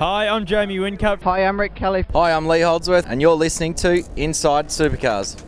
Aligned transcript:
Hi, 0.00 0.28
I'm 0.28 0.46
Jamie 0.46 0.78
Whincup. 0.78 1.20
Hi, 1.24 1.44
I'm 1.44 1.60
Rick 1.60 1.74
Kelly. 1.74 2.06
Hi, 2.14 2.32
I'm 2.32 2.46
Lee 2.46 2.62
Holdsworth, 2.62 3.04
and 3.06 3.20
you're 3.20 3.34
listening 3.34 3.74
to 3.74 4.02
Inside 4.16 4.68
Supercars. 4.68 5.38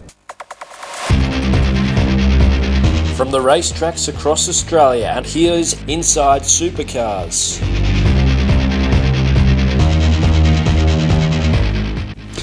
From 3.16 3.30
the 3.30 3.38
racetracks 3.38 4.14
across 4.14 4.50
Australia, 4.50 5.10
and 5.16 5.24
here's 5.24 5.82
Inside 5.84 6.42
Supercars. 6.42 7.71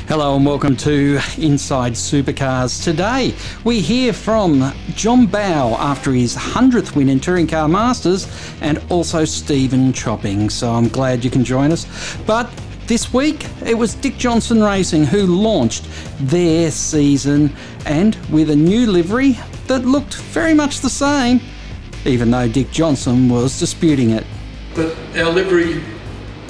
Hello 0.09 0.36
and 0.36 0.44
welcome 0.44 0.76
to 0.77 1.20
Inside 1.38 1.94
Supercars. 1.94 2.84
Today 2.84 3.36
we 3.63 3.80
hear 3.80 4.12
from 4.12 4.73
John 4.95 5.27
Bowe 5.27 5.76
after 5.77 6.12
his 6.13 6.36
100th 6.36 6.95
win 6.95 7.09
in 7.09 7.20
Touring 7.20 7.45
Car 7.45 7.67
Masters 7.67 8.27
and 8.59 8.81
also 8.90 9.23
Stephen 9.23 9.94
Chopping. 9.94 10.50
So 10.50 10.72
I'm 10.72 10.88
glad 10.88 11.23
you 11.23 11.30
can 11.30 11.44
join 11.44 11.72
us. 11.72 11.86
But 12.26 12.50
this 12.88 13.14
week 13.14 13.45
it 13.64 13.76
was 13.76 13.94
Dick 13.94 14.17
Johnson 14.17 14.64
Racing 14.64 15.03
who 15.03 15.27
launched 15.27 15.88
their 16.22 16.72
season 16.72 17.53
and 17.86 18.16
with 18.31 18.50
a 18.50 18.56
new 18.56 18.88
livery 18.88 19.38
that 19.67 19.86
looked 19.86 20.16
very 20.16 20.56
much 20.56 20.80
the 20.80 20.89
same, 20.89 21.39
even 22.06 22.31
though 22.31 22.47
Dick 22.47 22.72
Johnson 22.72 23.30
was 23.30 23.59
disputing 23.59 24.09
it. 24.09 24.25
But 24.73 24.97
our 25.16 25.30
livery, 25.30 25.84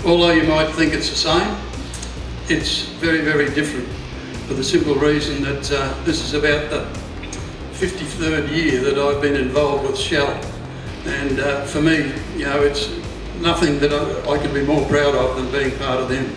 although 0.05 0.31
you 0.31 0.43
might 0.43 0.71
think 0.75 0.93
it's 0.93 1.09
the 1.09 1.17
same, 1.17 1.68
it's 2.49 2.81
very, 2.99 3.21
very 3.21 3.47
different 3.53 3.87
for 4.47 4.55
the 4.55 4.63
simple 4.63 4.95
reason 4.95 5.43
that 5.43 5.71
uh, 5.71 6.03
this 6.03 6.23
is 6.23 6.33
about 6.33 6.69
the 6.71 6.87
53rd 7.73 8.49
year 8.49 8.81
that 8.81 8.97
I've 8.97 9.21
been 9.21 9.35
involved 9.35 9.87
with 9.87 9.97
Shell. 9.97 10.29
And 11.05 11.39
uh, 11.39 11.65
for 11.65 11.79
me, 11.79 12.11
you 12.35 12.45
know, 12.45 12.61
it's 12.61 12.89
nothing 13.39 13.79
that 13.79 13.93
I, 13.93 14.31
I 14.31 14.37
could 14.39 14.53
be 14.53 14.63
more 14.63 14.83
proud 14.87 15.13
of 15.13 15.35
than 15.35 15.51
being 15.51 15.77
part 15.77 15.99
of 15.99 16.09
them. 16.09 16.35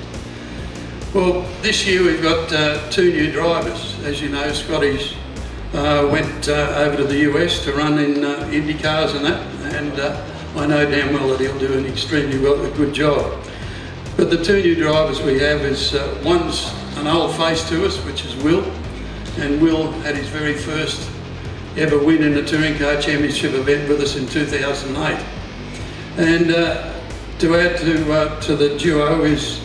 Well, 1.15 1.43
this 1.63 1.87
year 1.87 2.03
we've 2.03 2.23
got 2.23 2.53
uh, 2.53 2.91
two 2.91 3.11
new 3.11 3.33
drivers. 3.33 3.99
As 4.05 4.21
you 4.21 4.29
know, 4.29 4.53
Scotty's 4.53 5.15
uh, 5.73 6.07
went 6.13 6.49
uh, 6.49 6.75
over 6.77 6.99
to 6.99 7.05
the 7.05 7.21
US 7.33 7.65
to 7.65 7.73
run 7.73 7.99
in 7.99 8.23
uh, 8.23 8.51
Indy 8.53 8.75
cars 8.75 9.15
and 9.15 9.25
that, 9.25 9.41
and 9.75 9.99
uh, 9.99 10.23
I 10.57 10.67
know 10.67 10.89
damn 10.89 11.15
well 11.15 11.29
that 11.29 11.41
he'll 11.41 11.59
do 11.59 11.73
an 11.73 11.87
extremely 11.87 12.39
well, 12.39 12.63
a 12.63 12.71
good 12.77 12.93
job. 12.93 13.42
But 14.17 14.29
the 14.29 14.45
two 14.45 14.63
new 14.63 14.75
drivers 14.75 15.23
we 15.23 15.39
have 15.39 15.63
is 15.63 15.95
uh, 15.95 16.21
one's 16.23 16.71
an 16.97 17.07
old 17.07 17.35
face 17.35 17.67
to 17.71 17.87
us, 17.87 17.97
which 18.05 18.27
is 18.27 18.37
Will, 18.45 18.63
and 19.39 19.61
Will 19.61 19.91
had 20.03 20.17
his 20.17 20.29
very 20.29 20.55
first 20.55 21.11
ever 21.79 21.99
win 21.99 22.23
in 22.23 22.35
the 22.35 22.45
Touring 22.45 22.77
Car 22.77 23.01
Championship 23.01 23.55
event 23.55 23.89
with 23.89 24.01
us 24.03 24.17
in 24.17 24.27
2008. 24.27 25.25
And 26.19 26.51
uh, 26.51 26.93
to 27.39 27.55
add 27.57 27.79
to 27.79 28.13
uh, 28.13 28.41
to 28.43 28.55
the 28.55 28.77
duo 28.77 29.25
is 29.25 29.61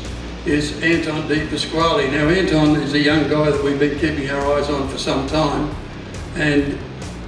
is 0.45 0.82
Anton 0.82 1.28
Di 1.28 1.45
Pasquale. 1.48 2.09
Now 2.09 2.30
Anton 2.30 2.78
is 2.78 2.94
a 2.94 3.00
young 3.00 3.28
guy 3.28 3.52
that 3.52 3.61
we've 3.61 3.78
been 3.78 4.00
keeping 4.00 4.30
our 4.30 4.54
eyes 4.54 4.70
on 4.70 4.88
for 4.88 4.98
some 4.98 5.28
time, 5.28 5.76
and 6.36 6.80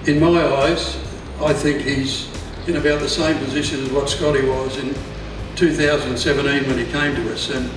in 0.08 0.22
my 0.22 0.42
eyes, 0.42 0.96
I 1.42 1.52
think 1.52 1.82
he's 1.82 2.30
in 2.66 2.78
about 2.78 3.02
the 3.02 3.10
same 3.10 3.38
position 3.40 3.84
as 3.84 3.92
what 3.92 4.10
Scotty 4.10 4.48
was 4.48 4.78
in 4.78 4.96
2017 5.60 6.70
when 6.70 6.78
he 6.78 6.90
came 6.90 7.14
to 7.16 7.34
us. 7.34 7.50
And 7.50 7.70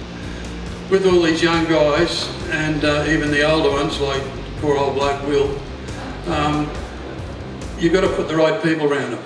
with 0.89 1.05
all 1.05 1.21
these 1.21 1.43
young 1.43 1.65
guys 1.65 2.33
and 2.51 2.85
uh, 2.85 3.05
even 3.09 3.33
the 3.33 3.43
older 3.43 3.71
ones 3.71 4.01
like 4.01 4.23
poor 4.61 4.77
old 4.79 4.95
Black 4.95 5.21
Will, 5.27 5.59
um, 6.29 6.71
you've 7.81 7.93
got 7.93 8.03
to 8.03 8.15
put 8.15 8.29
the 8.29 8.37
right 8.37 8.63
people 8.63 8.93
around 8.93 9.11
them. 9.11 9.25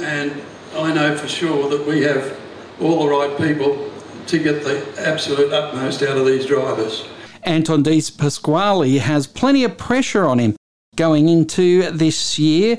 And 0.00 0.42
I 0.74 0.92
know 0.92 1.16
for 1.16 1.28
sure 1.28 1.68
that 1.70 1.86
we 1.86 2.02
have 2.02 2.36
all 2.80 3.04
the 3.04 3.08
right 3.08 3.36
people 3.38 3.88
to 4.26 4.38
get 4.38 4.64
the 4.64 4.84
absolute 4.98 5.52
utmost 5.52 6.02
out 6.02 6.18
of 6.18 6.26
these 6.26 6.44
drivers. 6.44 7.06
Anton 7.44 7.84
Di 7.84 8.00
Pasquale 8.18 8.98
has 8.98 9.28
plenty 9.28 9.62
of 9.62 9.78
pressure 9.78 10.24
on 10.24 10.40
him 10.40 10.56
going 10.96 11.28
into 11.28 11.88
this 11.92 12.36
year, 12.36 12.78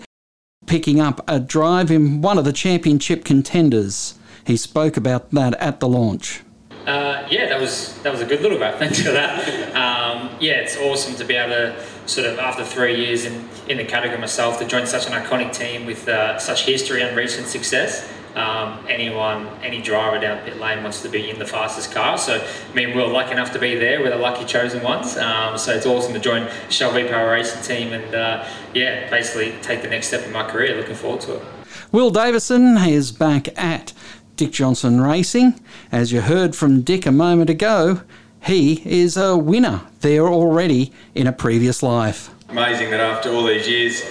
picking 0.66 1.00
up 1.00 1.24
a 1.30 1.40
drive 1.40 1.92
in 1.92 2.22
one 2.22 2.38
of 2.38 2.44
the 2.44 2.54
championship 2.54 3.24
contenders. 3.24 4.16
He 4.46 4.58
spoke 4.58 4.98
about 4.98 5.32
that 5.32 5.54
at 5.56 5.80
the 5.80 5.88
launch. 5.88 6.42
Uh, 6.86 7.26
yeah, 7.30 7.48
that 7.48 7.62
was 7.62 7.98
that 8.02 8.12
was 8.12 8.22
a 8.22 8.26
good 8.26 8.42
little 8.42 8.60
wrap. 8.60 8.76
Thanks 8.80 9.02
for 9.02 9.12
that. 9.12 9.74
Um, 9.74 10.30
yeah, 10.42 10.56
it's 10.56 10.76
awesome 10.78 11.16
to 11.16 11.24
be 11.24 11.36
able 11.36 11.54
to 11.54 11.86
sort 12.06 12.28
of 12.28 12.40
after 12.40 12.66
three 12.66 13.06
years 13.06 13.24
in, 13.24 13.48
in 13.70 13.78
the 13.78 13.86
category 13.86 14.20
myself 14.20 14.60
to 14.60 14.66
join 14.66 14.86
such 14.86 15.08
an 15.08 15.14
iconic 15.14 15.56
team 15.56 15.86
with 15.86 16.08
uh, 16.10 16.38
such 16.38 16.66
history 16.66 17.02
and 17.02 17.16
recent 17.16 17.48
success. 17.48 18.12
Um, 18.36 18.84
anyone, 18.90 19.48
any 19.62 19.80
driver 19.80 20.20
down 20.20 20.44
pit 20.44 20.58
lane 20.58 20.82
wants 20.82 21.04
to 21.04 21.10
be 21.10 21.30
in 21.30 21.38
the 21.38 21.46
fastest 21.46 21.92
car. 21.92 22.18
So, 22.18 22.44
I 22.44 22.74
mean, 22.74 22.96
we're 22.98 23.06
lucky 23.06 23.32
enough 23.32 23.52
to 23.54 23.60
be 23.60 23.76
there. 23.76 24.00
We're 24.00 24.10
the 24.10 24.16
lucky 24.16 24.44
chosen 24.44 24.82
ones. 24.82 25.16
Um, 25.18 25.56
so 25.58 25.72
it's 25.72 25.86
awesome 25.86 26.14
to 26.14 26.20
join 26.20 26.50
Shell 26.70 26.94
V 26.94 27.08
Power 27.10 27.32
Racing 27.32 27.62
team 27.62 27.94
and 27.94 28.16
uh, 28.16 28.48
yeah, 28.74 29.08
basically 29.12 29.54
take 29.62 29.84
the 29.84 29.88
next 29.88 30.08
step 30.08 30.26
in 30.26 30.32
my 30.32 30.50
career. 30.50 30.76
Looking 30.76 30.96
forward 30.96 31.22
to 31.22 31.36
it. 31.36 31.44
Will 31.92 32.10
Davison 32.10 32.76
is 32.78 33.12
back 33.12 33.48
at 33.56 33.94
Dick 34.36 34.52
Johnson 34.52 35.00
Racing. 35.00 35.60
As 35.92 36.12
you 36.12 36.22
heard 36.22 36.56
from 36.56 36.82
Dick 36.82 37.06
a 37.06 37.12
moment 37.12 37.50
ago, 37.50 38.02
he 38.44 38.82
is 38.86 39.16
a 39.16 39.38
winner 39.38 39.82
there 40.02 40.28
already 40.28 40.92
in 41.14 41.28
a 41.28 41.32
previous 41.32 41.84
life. 41.84 42.30
Amazing 42.50 42.92
that 42.92 43.00
after 43.00 43.30
all 43.30 43.46
these 43.46 43.68
years, 43.68 44.04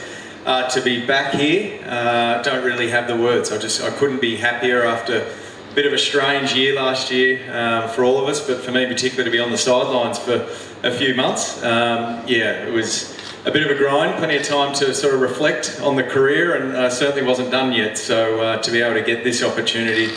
uh, 0.47 0.69
to 0.71 0.81
be 0.81 1.05
back 1.06 1.34
here, 1.34 1.81
uh, 1.87 2.43
don't 2.43 2.65
really 2.65 2.88
have 2.88 3.06
the 3.06 3.16
words. 3.16 3.53
I 3.53 3.59
just 3.59 3.83
I 3.83 3.91
couldn't 3.91 4.21
be 4.21 4.37
happier 4.37 4.84
after 4.84 5.19
a 5.19 5.75
bit 5.75 5.87
of 5.87 5.93
a 5.93 5.99
strange 5.99 6.54
year 6.54 6.75
last 6.75 7.10
year 7.10 7.41
um, 7.53 7.89
for 7.91 8.04
all 8.04 8.22
of 8.22 8.28
us, 8.28 8.47
but 8.47 8.59
for 8.59 8.71
me 8.71 8.87
particularly 8.87 9.31
to 9.31 9.31
be 9.31 9.41
on 9.41 9.50
the 9.50 9.59
sidelines 9.59 10.19
for 10.19 10.49
a 10.83 10.91
few 10.91 11.15
months. 11.15 11.62
Um, 11.62 12.22
yeah, 12.27 12.66
it 12.66 12.72
was 12.72 13.11
a 13.44 13.50
bit 13.50 13.69
of 13.69 13.76
a 13.76 13.78
grind, 13.78 14.16
plenty 14.19 14.36
of 14.36 14.44
time 14.44 14.72
to 14.75 14.94
sort 14.94 15.14
of 15.14 15.20
reflect 15.20 15.80
on 15.82 15.97
the 15.97 16.03
career, 16.03 16.54
and 16.54 16.76
uh, 16.76 16.88
certainly 16.88 17.26
wasn't 17.26 17.50
done 17.50 17.72
yet. 17.72 17.98
So 17.98 18.41
uh, 18.41 18.62
to 18.62 18.70
be 18.70 18.80
able 18.80 18.94
to 18.94 19.03
get 19.03 19.25
this 19.25 19.42
opportunity 19.42 20.10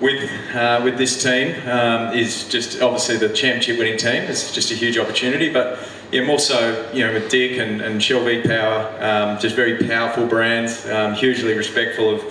with 0.00 0.30
uh, 0.54 0.80
with 0.82 0.96
this 0.96 1.22
team 1.22 1.54
um, 1.68 2.14
is 2.14 2.48
just 2.48 2.80
obviously 2.80 3.18
the 3.18 3.28
championship 3.28 3.78
winning 3.78 3.98
team 3.98 4.22
is 4.22 4.52
just 4.52 4.70
a 4.70 4.74
huge 4.74 4.96
opportunity, 4.96 5.52
but 5.52 5.78
yeah, 6.12 6.24
more 6.24 6.38
so 6.38 6.90
you 6.94 7.06
know 7.06 7.12
with 7.12 7.30
Dick 7.30 7.58
and, 7.58 7.82
and 7.82 8.02
Shell 8.02 8.24
V 8.24 8.42
Power, 8.42 8.88
um, 9.00 9.38
just 9.38 9.54
very 9.54 9.86
powerful 9.86 10.26
brands, 10.26 10.88
um, 10.88 11.14
hugely 11.14 11.54
respectful 11.54 12.14
of. 12.14 12.24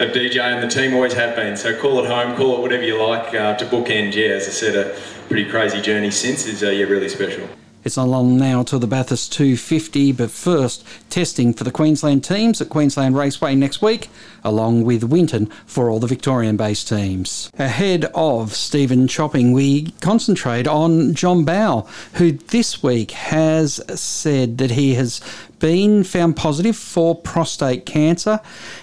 Of 0.00 0.12
DJ 0.12 0.40
and 0.40 0.62
the 0.62 0.74
team 0.74 0.94
always 0.94 1.12
have 1.12 1.36
been. 1.36 1.58
So 1.58 1.78
call 1.78 2.02
it 2.02 2.06
home, 2.06 2.34
call 2.34 2.56
it 2.56 2.62
whatever 2.62 2.82
you 2.82 2.98
like. 2.98 3.34
Uh, 3.34 3.54
to 3.56 3.66
bookend, 3.66 4.14
yeah, 4.14 4.28
as 4.28 4.48
I 4.48 4.50
said, 4.50 4.74
a 4.74 4.98
pretty 5.28 5.50
crazy 5.50 5.82
journey 5.82 6.10
since 6.10 6.46
is 6.46 6.62
uh, 6.62 6.70
yeah 6.70 6.86
really 6.86 7.10
special. 7.10 7.46
It's 7.82 7.96
not 7.96 8.08
long 8.08 8.36
now 8.36 8.62
to 8.64 8.78
the 8.78 8.86
Bathurst 8.86 9.32
250, 9.32 10.12
but 10.12 10.30
first, 10.30 10.84
testing 11.08 11.54
for 11.54 11.64
the 11.64 11.70
Queensland 11.70 12.22
teams 12.22 12.60
at 12.60 12.68
Queensland 12.68 13.16
Raceway 13.16 13.54
next 13.54 13.80
week, 13.80 14.10
along 14.44 14.84
with 14.84 15.02
Winton 15.02 15.46
for 15.64 15.88
all 15.88 15.98
the 15.98 16.06
Victorian 16.06 16.58
based 16.58 16.88
teams. 16.88 17.50
Ahead 17.58 18.04
of 18.14 18.54
Stephen 18.54 19.08
Chopping, 19.08 19.52
we 19.52 19.92
concentrate 20.02 20.68
on 20.68 21.14
John 21.14 21.46
Bowe, 21.46 21.88
who 22.14 22.32
this 22.32 22.82
week 22.82 23.12
has 23.12 23.80
said 23.98 24.58
that 24.58 24.72
he 24.72 24.94
has 24.94 25.22
been 25.58 26.04
found 26.04 26.36
positive 26.36 26.76
for 26.76 27.14
prostate 27.14 27.86
cancer, 27.86 28.40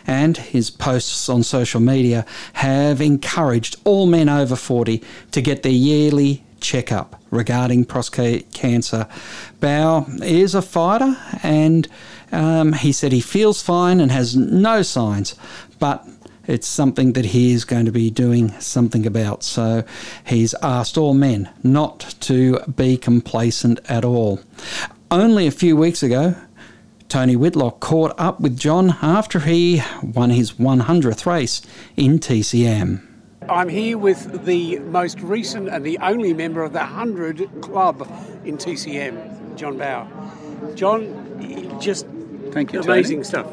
and 0.08 0.38
his 0.38 0.72
posts 0.72 1.30
on 1.30 1.44
social 1.44 1.80
media 1.80 2.26
have 2.54 3.00
encouraged 3.00 3.76
all 3.84 4.08
men 4.08 4.28
over 4.28 4.56
40 4.56 5.04
to 5.32 5.42
get 5.42 5.62
their 5.62 5.72
yearly 5.72 6.44
checkup 6.60 7.22
regarding 7.32 7.86
prostate 7.86 8.52
cancer. 8.54 9.08
Bowe 9.60 10.06
is 10.22 10.56
a 10.56 10.62
fighter, 10.62 11.18
and 11.44 11.88
um, 12.32 12.74
he 12.74 12.92
said 12.92 13.12
he 13.12 13.22
feels 13.22 13.62
fine 13.62 14.00
and 14.00 14.12
has 14.12 14.36
no 14.36 14.82
signs, 14.82 15.36
but 15.80 16.08
it's 16.48 16.68
something 16.68 17.14
that 17.14 17.26
he 17.26 17.52
is 17.52 17.66
going 17.66 17.86
to 17.86 17.92
be 17.92 18.10
doing 18.10 18.52
something 18.60 19.06
about. 19.06 19.44
So 19.44 19.84
he's 20.26 20.56
asked 20.64 20.98
all 20.98 21.14
men 21.14 21.50
not 21.64 22.16
to 22.22 22.60
be 22.76 22.98
complacent 22.98 23.80
at 23.90 24.06
all. 24.06 24.40
Only 25.12 25.48
a 25.48 25.52
few 25.52 25.76
weeks 25.76 26.02
ago, 26.02 26.36
Tony 27.10 27.36
Whitlock 27.36 27.80
caught 27.80 28.14
up 28.18 28.40
with 28.42 28.60
John 28.60 28.98
after 29.02 29.40
he 29.40 29.82
won 30.04 30.30
his 30.30 30.54
100th 30.54 31.26
race 31.26 31.62
in 31.96 32.20
TCM. 32.20 33.07
I'm 33.50 33.70
here 33.70 33.98
with 33.98 34.46
the 34.46 34.80
most 34.80 35.20
recent 35.22 35.70
and 35.70 35.86
the 35.86 35.98
only 36.00 36.34
member 36.34 36.64
of 36.64 36.74
the 36.74 36.80
100 36.80 37.62
Club 37.62 38.02
in 38.46 38.58
TCM, 38.58 39.56
John 39.56 39.78
Bowe. 39.78 40.08
John, 40.76 41.80
just 41.80 42.06
Thank 42.52 42.74
you, 42.74 42.82
amazing 42.82 43.18
Tony. 43.18 43.24
stuff. 43.24 43.48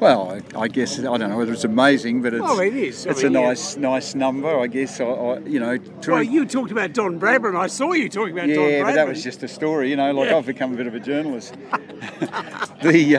Well, 0.00 0.30
I, 0.54 0.60
I 0.60 0.68
guess 0.68 0.98
I 1.00 1.02
don't 1.02 1.20
know 1.30 1.36
whether 1.36 1.52
it's 1.52 1.64
amazing, 1.64 2.22
but 2.22 2.32
it's 2.32 2.44
Oh, 2.46 2.60
it 2.60 2.74
is. 2.74 3.04
I 3.06 3.10
it's 3.10 3.22
mean, 3.24 3.34
a 3.34 3.40
yeah. 3.40 3.46
nice 3.48 3.76
nice 3.76 4.14
number, 4.14 4.56
I 4.60 4.68
guess. 4.68 5.00
I, 5.00 5.04
I 5.06 5.38
you 5.40 5.58
know, 5.58 5.76
Well, 6.06 6.22
you 6.22 6.44
talked 6.46 6.70
about 6.70 6.92
Don 6.92 7.18
Bradman. 7.18 7.56
I 7.58 7.66
saw 7.66 7.92
you 7.92 8.08
talking 8.08 8.32
about 8.38 8.46
Don 8.48 8.56
yeah, 8.70 8.80
Bradman. 8.82 8.84
but 8.84 8.94
that 8.94 9.08
was 9.08 9.24
just 9.24 9.42
a 9.42 9.48
story. 9.48 9.90
You 9.90 9.96
know, 9.96 10.12
like 10.12 10.30
Yeah. 10.30 10.36
I've 10.36 10.46
become 10.46 10.72
a 10.72 10.76
bit 10.76 10.86
of 10.86 10.94
a 10.94 11.00
journalist. 11.00 11.54
the 12.82 13.16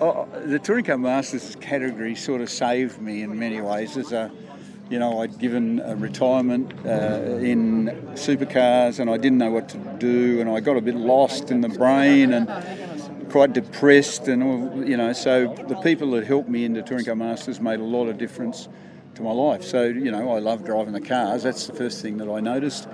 uh, 0.00 0.04
uh, 0.04 0.26
the 0.44 0.58
touring 0.58 0.84
car 0.84 0.98
masters 0.98 1.56
category 1.60 2.14
sort 2.14 2.40
of 2.42 2.50
saved 2.50 3.00
me 3.00 3.22
in 3.22 3.38
many 3.38 3.60
ways. 3.62 3.96
As 3.96 4.12
a 4.12 4.30
you 4.90 4.98
know, 4.98 5.20
I'd 5.20 5.38
given 5.38 5.78
a 5.78 5.94
retirement 5.94 6.74
uh, 6.84 7.38
in 7.40 7.86
supercars, 8.14 8.98
and 8.98 9.08
I 9.08 9.16
didn't 9.16 9.38
know 9.38 9.52
what 9.52 9.68
to 9.70 9.78
do, 9.98 10.40
and 10.40 10.50
I 10.50 10.58
got 10.58 10.76
a 10.76 10.80
bit 10.80 10.96
lost 10.96 11.52
in 11.52 11.60
the 11.60 11.68
brain 11.68 12.32
and 12.32 13.30
quite 13.30 13.52
depressed, 13.52 14.26
and 14.26 14.42
all, 14.42 14.84
you 14.84 14.96
know. 14.96 15.12
So 15.12 15.54
the 15.68 15.76
people 15.76 16.10
that 16.12 16.26
helped 16.26 16.48
me 16.48 16.64
into 16.64 16.82
touring 16.82 17.04
car 17.04 17.14
masters 17.14 17.60
made 17.60 17.78
a 17.78 17.84
lot 17.84 18.08
of 18.08 18.18
difference 18.18 18.68
to 19.14 19.22
my 19.22 19.30
life. 19.30 19.62
So 19.62 19.84
you 19.84 20.10
know, 20.10 20.32
I 20.32 20.40
love 20.40 20.64
driving 20.64 20.92
the 20.92 21.00
cars. 21.00 21.44
That's 21.44 21.68
the 21.68 21.74
first 21.74 22.02
thing 22.02 22.18
that 22.18 22.28
I 22.28 22.40
noticed 22.40 22.88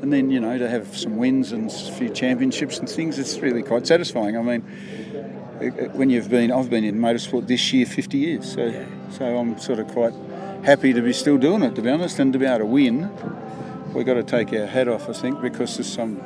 and 0.00 0.12
then 0.12 0.30
you 0.30 0.38
know 0.38 0.56
to 0.56 0.68
have 0.68 0.96
some 0.96 1.16
wins 1.16 1.50
and 1.50 1.70
a 1.70 1.92
few 1.92 2.08
championships 2.08 2.78
and 2.78 2.88
things 2.88 3.18
it's 3.18 3.36
really 3.38 3.64
quite 3.64 3.84
satisfying 3.84 4.36
i 4.36 4.42
mean 4.42 4.60
when 5.94 6.08
you've 6.08 6.30
been 6.30 6.52
i've 6.52 6.70
been 6.70 6.84
in 6.84 6.96
motorsport 6.96 7.48
this 7.48 7.72
year 7.72 7.84
50 7.84 8.16
years 8.16 8.52
so 8.52 8.86
so 9.10 9.36
i'm 9.36 9.58
sort 9.58 9.80
of 9.80 9.88
quite 9.88 10.14
happy 10.64 10.92
to 10.92 11.00
be 11.00 11.12
still 11.12 11.38
doing 11.38 11.62
it 11.62 11.74
to 11.74 11.82
be 11.82 11.90
honest 11.90 12.18
and 12.18 12.32
to 12.32 12.38
be 12.38 12.44
able 12.46 12.58
to 12.58 12.66
win 12.66 13.10
we've 13.94 14.06
got 14.06 14.14
to 14.14 14.22
take 14.22 14.52
our 14.52 14.66
hat 14.66 14.88
off 14.88 15.08
i 15.08 15.12
think 15.12 15.40
because 15.40 15.76
there's 15.76 15.90
some 15.92 16.20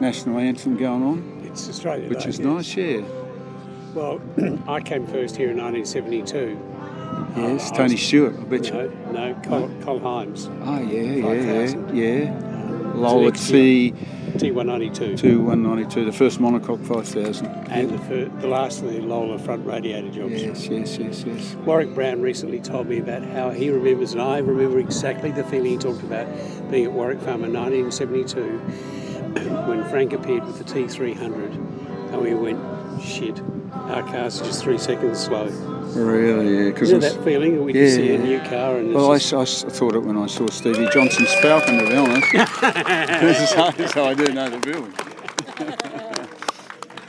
national 0.00 0.38
anthem 0.38 0.76
going 0.76 1.02
on 1.02 1.42
It's 1.44 1.68
Australia 1.68 2.08
which 2.08 2.24
Day, 2.24 2.28
is 2.30 2.38
yes. 2.38 2.46
nice 2.46 2.76
yeah 2.76 3.00
Well, 3.94 4.20
I 4.68 4.80
came 4.80 5.06
first 5.06 5.36
here 5.36 5.50
in 5.50 5.56
1972. 5.56 6.58
yes 7.36 7.70
uh, 7.70 7.74
I 7.74 7.76
tony 7.76 7.94
was- 7.94 8.02
stewart 8.02 8.34
i 8.38 8.42
bet 8.44 8.66
you 8.66 8.72
No, 8.72 9.12
no, 9.12 9.34
Col, 9.44 9.70
Col 9.82 10.00
Himes. 10.00 10.48
oh 10.66 10.80
yeah 10.80 11.02
yeah 11.02 11.22
5000. 11.22 11.96
yeah 11.96 12.04
yeah 12.04 12.88
It's 12.88 12.96
Lola 12.96 13.26
an 13.28 13.32
T 13.34 13.94
T192. 14.38 15.18
two 15.18 15.40
one 15.42 15.62
ninety 15.62 15.84
two 15.86 16.04
the 16.04 16.12
first 16.12 16.38
monocoque 16.40 16.84
five 16.86 17.06
thousand 17.08 17.46
And 17.70 17.90
the, 17.90 17.98
fir- 17.98 18.30
the 18.40 18.46
last 18.48 18.82
of 18.82 18.92
the 18.92 19.00
Lola 19.00 19.38
front 19.38 19.66
radiator 19.66 20.10
jobs. 20.10 20.32
yes 20.42 20.66
yes 20.68 20.98
yes 20.98 21.24
yes 21.26 21.54
Warwick 21.66 21.94
Brown 21.94 22.22
recently 22.22 22.60
told 22.60 22.86
me 22.88 22.98
about 22.98 23.24
how 23.24 23.50
he 23.50 23.70
remembers, 23.70 24.12
and 24.12 24.22
I 24.22 24.38
remember 24.38 24.78
exactly 24.78 25.30
the 25.30 25.44
feeling 25.44 25.72
he 25.72 25.76
talked 25.78 26.02
about 26.02 26.26
being 26.70 26.84
at 26.86 26.92
Warwick 26.92 27.20
Farm 27.20 27.44
in 27.44 27.52
1972 27.52 28.58
when 29.68 29.84
Frank 29.88 30.12
appeared 30.12 30.44
with 30.46 30.58
the 30.58 30.64
T300, 30.64 32.12
and 32.12 32.20
we 32.22 32.34
went, 32.34 32.58
shit, 33.02 33.40
our 33.72 34.02
cars 34.02 34.40
are 34.40 34.44
just 34.44 34.62
three 34.62 34.78
seconds 34.78 35.18
slow. 35.20 35.46
Really, 35.94 36.56
yeah. 36.56 36.70
Because 36.70 36.90
You 36.90 36.98
know 36.98 37.08
that 37.08 37.24
feeling 37.24 37.64
when 37.64 37.74
you 37.74 37.88
see 37.88 38.14
a 38.14 38.18
new 38.18 38.40
car 38.40 38.76
and 38.76 38.94
well, 38.94 39.12
I, 39.12 39.18
just- 39.18 39.66
I 39.66 39.68
thought 39.68 39.94
it 39.94 40.00
when 40.00 40.16
I 40.16 40.26
saw 40.26 40.46
Stevie 40.48 40.88
Johnson's 40.92 41.32
Falcon, 41.34 41.78
to 41.78 41.88
be 41.88 41.96
honest. 41.96 42.30
so, 43.78 43.86
so 43.86 44.04
I 44.04 44.14
do 44.14 44.32
know 44.32 44.48
the 44.48 44.60
feeling. 44.60 44.94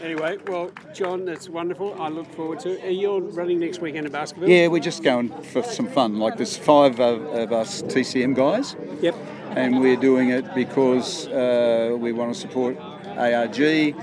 Anyway, 0.02 0.38
well, 0.48 0.72
John, 0.94 1.26
that's 1.26 1.50
wonderful. 1.50 1.94
I 2.02 2.08
look 2.08 2.26
forward 2.34 2.62
to 2.62 2.70
it. 2.70 2.86
Are 2.86 2.90
you 2.90 3.20
running 3.20 3.60
next 3.60 3.82
weekend 3.82 4.06
in 4.06 4.12
Baskerville? 4.14 4.48
Yeah, 4.50 4.68
we're 4.68 4.80
just 4.80 5.04
going 5.04 5.30
for 5.44 5.62
some 5.62 5.90
fun. 5.90 6.20
Like 6.20 6.38
there's 6.38 6.56
five 6.56 7.02
of, 7.02 7.22
of 7.26 7.52
us 7.52 7.82
TCM 7.82 8.34
guys. 8.34 8.78
Yep. 9.02 9.14
And 9.58 9.82
we're 9.82 9.98
doing 9.98 10.30
it 10.30 10.56
because 10.56 11.28
uh, 11.28 11.98
we 12.00 12.14
want 12.14 12.34
to 12.34 12.40
support 12.40 12.78
ARG. 12.78 13.94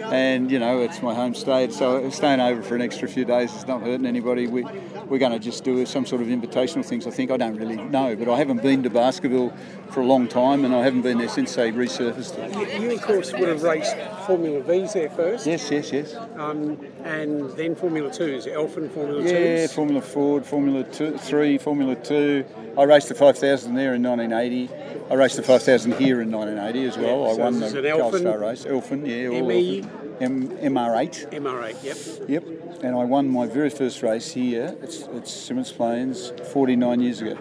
And 0.00 0.50
you 0.50 0.58
know, 0.58 0.80
it's 0.80 1.02
my 1.02 1.14
home 1.14 1.34
state, 1.34 1.72
so 1.72 2.08
staying 2.10 2.40
over 2.40 2.62
for 2.62 2.74
an 2.74 2.82
extra 2.82 3.08
few 3.08 3.24
days 3.24 3.54
is 3.54 3.66
not 3.66 3.80
hurting 3.82 4.06
anybody. 4.06 4.46
We, 4.46 4.64
we're 5.06 5.18
going 5.18 5.32
to 5.32 5.38
just 5.38 5.64
do 5.64 5.84
some 5.86 6.06
sort 6.06 6.22
of 6.22 6.28
invitational 6.28 6.84
things. 6.84 7.06
I 7.06 7.10
think 7.10 7.30
I 7.30 7.36
don't 7.36 7.56
really 7.56 7.76
know, 7.76 8.14
but 8.16 8.28
I 8.28 8.36
haven't 8.36 8.62
been 8.62 8.82
to 8.84 8.90
Baskerville 8.90 9.52
for 9.90 10.00
a 10.00 10.06
long 10.06 10.28
time, 10.28 10.64
and 10.64 10.74
I 10.74 10.82
haven't 10.82 11.02
been 11.02 11.18
there 11.18 11.28
since 11.28 11.54
they 11.54 11.72
resurfaced 11.72 12.38
it. 12.38 12.80
You, 12.80 12.88
you, 12.88 12.94
of 12.94 13.02
course, 13.02 13.32
would 13.32 13.48
have 13.48 13.62
raced 13.62 13.96
Formula 14.26 14.60
V's 14.62 14.92
there 14.92 15.10
first. 15.10 15.46
Yes, 15.46 15.70
yes, 15.70 15.92
yes. 15.92 16.14
Um, 16.36 16.78
and 17.04 17.50
then 17.52 17.74
Formula 17.74 18.10
2s, 18.10 18.46
Elfin 18.46 18.88
Formula 18.90 19.22
Yeah, 19.22 19.66
2s. 19.66 19.74
Formula 19.74 20.00
Ford, 20.02 20.44
Formula 20.44 20.84
two, 20.84 21.16
3, 21.16 21.58
Formula 21.58 21.94
2. 21.96 22.44
I 22.76 22.82
raced 22.84 23.08
the 23.08 23.14
5000 23.14 23.74
there 23.74 23.94
in 23.94 24.02
1980. 24.02 24.68
I 25.10 25.14
raced 25.14 25.36
the 25.36 25.42
5000 25.42 25.94
here 25.94 26.20
in 26.20 26.30
1980 26.30 26.84
as 26.86 26.98
well. 26.98 27.24
Yeah, 27.24 27.30
I 27.30 27.34
so 27.34 27.42
won 27.42 27.52
the 27.54 27.60
this 27.60 27.68
is 27.70 27.74
an 27.76 27.98
Gold 27.98 28.14
Star 28.16 28.38
race. 28.38 28.66
Elfin, 28.66 29.06
yeah. 29.06 29.28
all 29.28 29.46
ME? 29.46 29.80
Elfin. 29.80 30.08
M- 30.20 30.48
MR8. 30.48 31.30
MR8, 31.32 31.84
yep. 31.84 32.28
Yep. 32.28 32.82
And 32.82 32.96
I 32.96 33.04
won 33.04 33.28
my 33.28 33.46
very 33.46 33.70
first 33.70 34.02
race 34.02 34.32
here. 34.32 34.76
It's, 34.82 35.02
it's 35.12 35.30
Symmons 35.32 35.74
Plains 35.74 36.32
49 36.52 37.00
years 37.00 37.20
ago. 37.22 37.38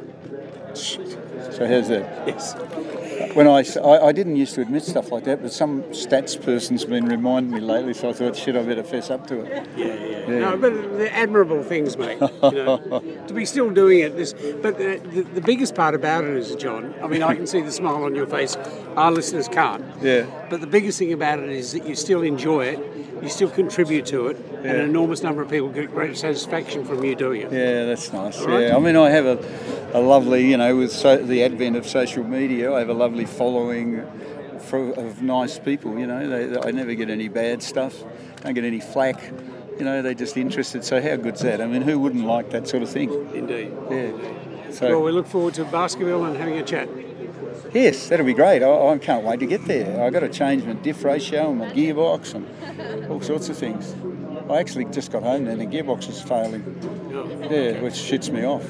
So 0.73 1.67
how's 1.67 1.89
that? 1.89 2.27
Yes. 2.27 2.53
When 3.33 3.47
I 3.47 3.63
I 3.83 4.11
didn't 4.11 4.35
used 4.35 4.55
to 4.55 4.61
admit 4.61 4.83
stuff 4.83 5.11
like 5.11 5.23
that, 5.25 5.41
but 5.41 5.51
some 5.53 5.83
stats 5.83 6.41
person's 6.41 6.85
been 6.85 7.05
reminding 7.05 7.51
me 7.51 7.59
lately, 7.59 7.93
so 7.93 8.09
I 8.09 8.13
thought, 8.13 8.35
shit, 8.35 8.55
I 8.55 8.63
better 8.63 8.83
fess 8.83 9.09
up 9.09 9.27
to 9.27 9.41
it. 9.41 9.67
Yeah, 9.75 9.85
yeah. 9.85 10.17
Yeah. 10.27 10.39
No, 10.39 10.57
but 10.57 10.97
they're 10.97 11.13
admirable 11.13 11.63
things, 11.63 11.97
mate. 11.97 12.19
You 12.19 12.51
know, 12.51 13.01
to 13.27 13.33
be 13.33 13.45
still 13.45 13.69
doing 13.69 13.99
it. 13.99 14.17
This, 14.17 14.33
but 14.33 14.77
the, 14.77 15.01
the, 15.11 15.21
the 15.21 15.41
biggest 15.41 15.73
part 15.73 15.95
about 15.95 16.25
it 16.25 16.35
is, 16.35 16.53
John. 16.55 16.93
I 17.01 17.07
mean, 17.07 17.23
I 17.23 17.33
can 17.39 17.47
see 17.47 17.61
the 17.61 17.71
smile 17.71 18.03
on 18.03 18.13
your 18.13 18.27
face. 18.27 18.57
Our 18.95 19.11
listeners 19.11 19.47
can't. 19.47 19.85
Yeah. 20.01 20.25
But 20.49 20.59
the 20.61 20.67
biggest 20.67 20.99
thing 20.99 21.13
about 21.13 21.39
it 21.39 21.49
is 21.49 21.71
that 21.71 21.85
you 21.85 21.95
still 21.95 22.23
enjoy 22.23 22.65
it. 22.65 22.79
You 23.21 23.29
still 23.29 23.49
contribute 23.49 24.05
to 24.07 24.27
it, 24.27 24.37
and 24.57 24.65
an 24.65 24.81
enormous 24.81 25.23
number 25.23 25.41
of 25.41 25.49
people 25.49 25.69
get 25.69 25.89
great 25.89 26.15
satisfaction 26.15 26.85
from 26.85 27.03
you 27.03 27.15
doing 27.15 27.41
it. 27.41 27.51
Yeah, 27.51 27.85
that's 27.85 28.13
nice. 28.13 28.39
All 28.39 28.47
right. 28.47 28.67
Yeah, 28.67 28.75
I 28.75 28.79
mean, 28.79 28.95
I 28.95 29.09
have 29.09 29.25
a, 29.25 29.89
a 29.93 29.99
lovely, 29.99 30.47
you 30.47 30.55
know, 30.55 30.75
with 30.75 30.91
so, 30.91 31.17
the 31.17 31.43
advent 31.43 31.77
of 31.77 31.87
social 31.87 32.23
media, 32.23 32.71
I 32.71 32.79
have 32.79 32.89
a 32.89 32.93
lovely 32.93 33.16
following 33.25 34.03
for, 34.59 34.91
of 34.93 35.21
nice 35.21 35.59
people. 35.59 35.97
You 35.99 36.07
know, 36.07 36.27
they, 36.27 36.45
they- 36.47 36.61
I 36.67 36.71
never 36.71 36.93
get 36.95 37.09
any 37.09 37.27
bad 37.27 37.61
stuff, 37.63 38.03
don't 38.41 38.53
get 38.53 38.63
any 38.63 38.79
flack. 38.79 39.21
You 39.77 39.83
know, 39.85 40.01
they're 40.01 40.13
just 40.15 40.37
interested. 40.37 40.83
So 40.83 40.99
how 41.01 41.15
good's 41.17 41.41
that? 41.41 41.61
I 41.61 41.67
mean, 41.67 41.83
who 41.83 41.99
wouldn't 41.99 42.25
like 42.25 42.49
that 42.49 42.67
sort 42.67 42.81
of 42.81 42.89
thing? 42.89 43.11
Indeed. 43.33 43.71
Yeah. 43.91 44.71
So 44.71 44.87
Well, 44.89 45.03
we 45.03 45.11
look 45.11 45.27
forward 45.27 45.53
to 45.55 45.65
Baskerville 45.65 46.25
and 46.25 46.35
having 46.35 46.57
a 46.57 46.63
chat. 46.63 46.89
yes, 47.73 48.09
that'll 48.09 48.25
be 48.25 48.33
great. 48.33 48.63
I, 48.63 48.69
I 48.93 48.97
can't 48.97 49.23
wait 49.23 49.39
to 49.41 49.45
get 49.45 49.65
there. 49.65 50.03
I've 50.03 50.11
got 50.13 50.21
to 50.21 50.29
change 50.29 50.63
my 50.65 50.73
diff 50.73 51.03
ratio 51.03 51.51
and 51.51 51.59
my 51.59 51.69
gearbox 51.69 52.33
and 52.33 53.05
all 53.11 53.21
sorts 53.21 53.49
of 53.49 53.57
things. 53.57 53.95
I 54.49 54.57
actually 54.59 54.85
just 54.85 55.11
got 55.11 55.21
home 55.23 55.45
and 55.47 55.61
the 55.61 55.65
gearbox 55.67 56.07
was 56.07 56.21
failing. 56.21 56.63
Yeah, 57.41 57.81
which 57.81 57.93
shits 57.93 58.29
me 58.29 58.43
off. 58.45 58.67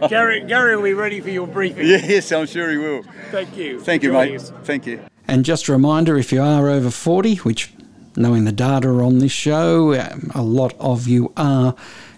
Gary, 0.08 0.44
Gary 0.44 0.76
will 0.76 0.84
be 0.84 0.94
ready 0.94 1.20
for 1.20 1.30
your 1.30 1.46
briefing. 1.46 1.86
yes, 1.86 2.32
I'm 2.32 2.46
sure 2.46 2.70
he 2.70 2.76
will. 2.76 3.02
Thank 3.30 3.56
you. 3.56 3.80
Thank 3.80 4.02
you, 4.02 4.12
mate. 4.12 4.36
us. 4.36 4.52
Thank 4.64 4.86
you. 4.86 5.00
And 5.26 5.44
just 5.44 5.68
a 5.68 5.72
reminder 5.72 6.16
if 6.16 6.32
you 6.32 6.40
are 6.42 6.68
over 6.68 6.90
40, 6.90 7.36
which 7.36 7.72
knowing 8.16 8.44
the 8.44 8.52
data 8.52 8.88
on 8.88 9.18
this 9.18 9.32
show, 9.32 9.92
a 10.34 10.42
lot 10.42 10.74
of 10.80 11.06
you 11.06 11.32
are, 11.36 11.74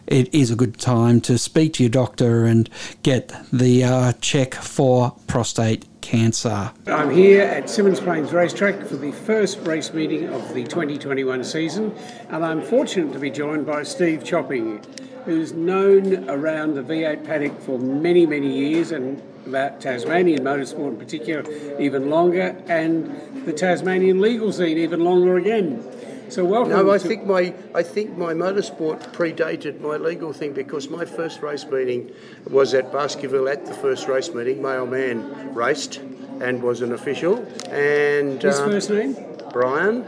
it 0.06 0.32
is 0.34 0.50
a 0.50 0.56
good 0.56 0.78
time 0.78 1.20
to 1.22 1.38
speak 1.38 1.74
to 1.74 1.82
your 1.82 1.90
doctor 1.90 2.44
and 2.44 2.68
get 3.02 3.32
the 3.52 3.84
uh, 3.84 4.12
check 4.20 4.54
for 4.54 5.14
prostate 5.26 5.86
cancer. 6.00 6.72
I'm 6.86 7.10
here 7.10 7.42
at 7.42 7.64
Symmons 7.64 8.02
Plains 8.02 8.32
Racetrack 8.32 8.84
for 8.86 8.96
the 8.96 9.12
first 9.12 9.60
race 9.60 9.92
meeting 9.92 10.28
of 10.28 10.54
the 10.54 10.64
2021 10.64 11.44
season, 11.44 11.94
and 12.30 12.44
I'm 12.44 12.62
fortunate 12.62 13.12
to 13.12 13.18
be 13.18 13.30
joined 13.30 13.66
by 13.66 13.82
Steve 13.82 14.24
Chopping, 14.24 14.80
who's 15.24 15.52
known 15.52 16.28
around 16.28 16.74
the 16.74 16.82
V8 16.82 17.24
paddock 17.24 17.60
for 17.60 17.78
many, 17.78 18.26
many 18.26 18.52
years 18.52 18.92
and 18.92 19.22
about 19.46 19.80
Tasmanian 19.80 20.44
motorsport 20.44 20.88
in 20.88 20.98
particular 20.98 21.44
even 21.80 22.10
longer, 22.10 22.56
and 22.68 23.44
the 23.46 23.52
Tasmanian 23.52 24.20
legal 24.20 24.52
scene 24.52 24.78
even 24.78 25.00
longer 25.02 25.36
again. 25.36 25.82
So 26.30 26.44
welcome. 26.44 26.70
No, 26.70 26.90
I 26.92 26.98
think 26.98 27.26
my 27.26 27.52
I 27.74 27.82
think 27.82 28.16
my 28.16 28.32
motorsport 28.34 29.12
predated 29.12 29.80
my 29.80 29.96
legal 29.96 30.32
thing 30.32 30.52
because 30.52 30.88
my 30.88 31.04
first 31.04 31.42
race 31.42 31.66
meeting 31.66 32.12
was 32.48 32.72
at 32.72 32.92
Baskerville 32.92 33.48
at 33.48 33.66
the 33.66 33.74
first 33.74 34.06
race 34.06 34.32
meeting. 34.32 34.62
My 34.62 34.76
old 34.76 34.90
man 34.90 35.54
raced 35.54 35.96
and 36.40 36.62
was 36.62 36.82
an 36.82 36.92
official. 36.92 37.38
And 37.70 38.40
His 38.40 38.60
uh, 38.60 38.66
first 38.66 38.90
name? 38.90 39.16
Brian. 39.52 40.04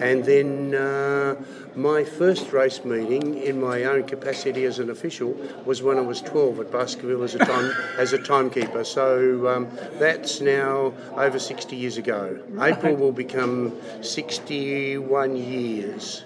And 0.00 0.24
then 0.24 0.74
uh, 0.74 1.36
my 1.76 2.02
first 2.04 2.52
race 2.52 2.84
meeting 2.84 3.38
in 3.38 3.60
my 3.60 3.84
own 3.84 4.04
capacity 4.04 4.64
as 4.64 4.78
an 4.78 4.90
official 4.90 5.36
was 5.64 5.82
when 5.82 5.98
I 5.98 6.00
was 6.00 6.20
12 6.22 6.60
at 6.60 6.72
Baskerville 6.72 7.22
as 7.22 7.34
a 7.34 7.38
time 7.38 7.72
as 7.98 8.12
a 8.12 8.18
timekeeper. 8.18 8.84
So 8.84 9.46
um, 9.48 9.68
that's 9.98 10.40
now 10.40 10.92
over 11.16 11.38
60 11.38 11.76
years 11.76 11.98
ago. 11.98 12.40
April 12.60 12.96
will 12.96 13.12
become 13.12 13.72
61 14.02 15.36
years. 15.36 16.24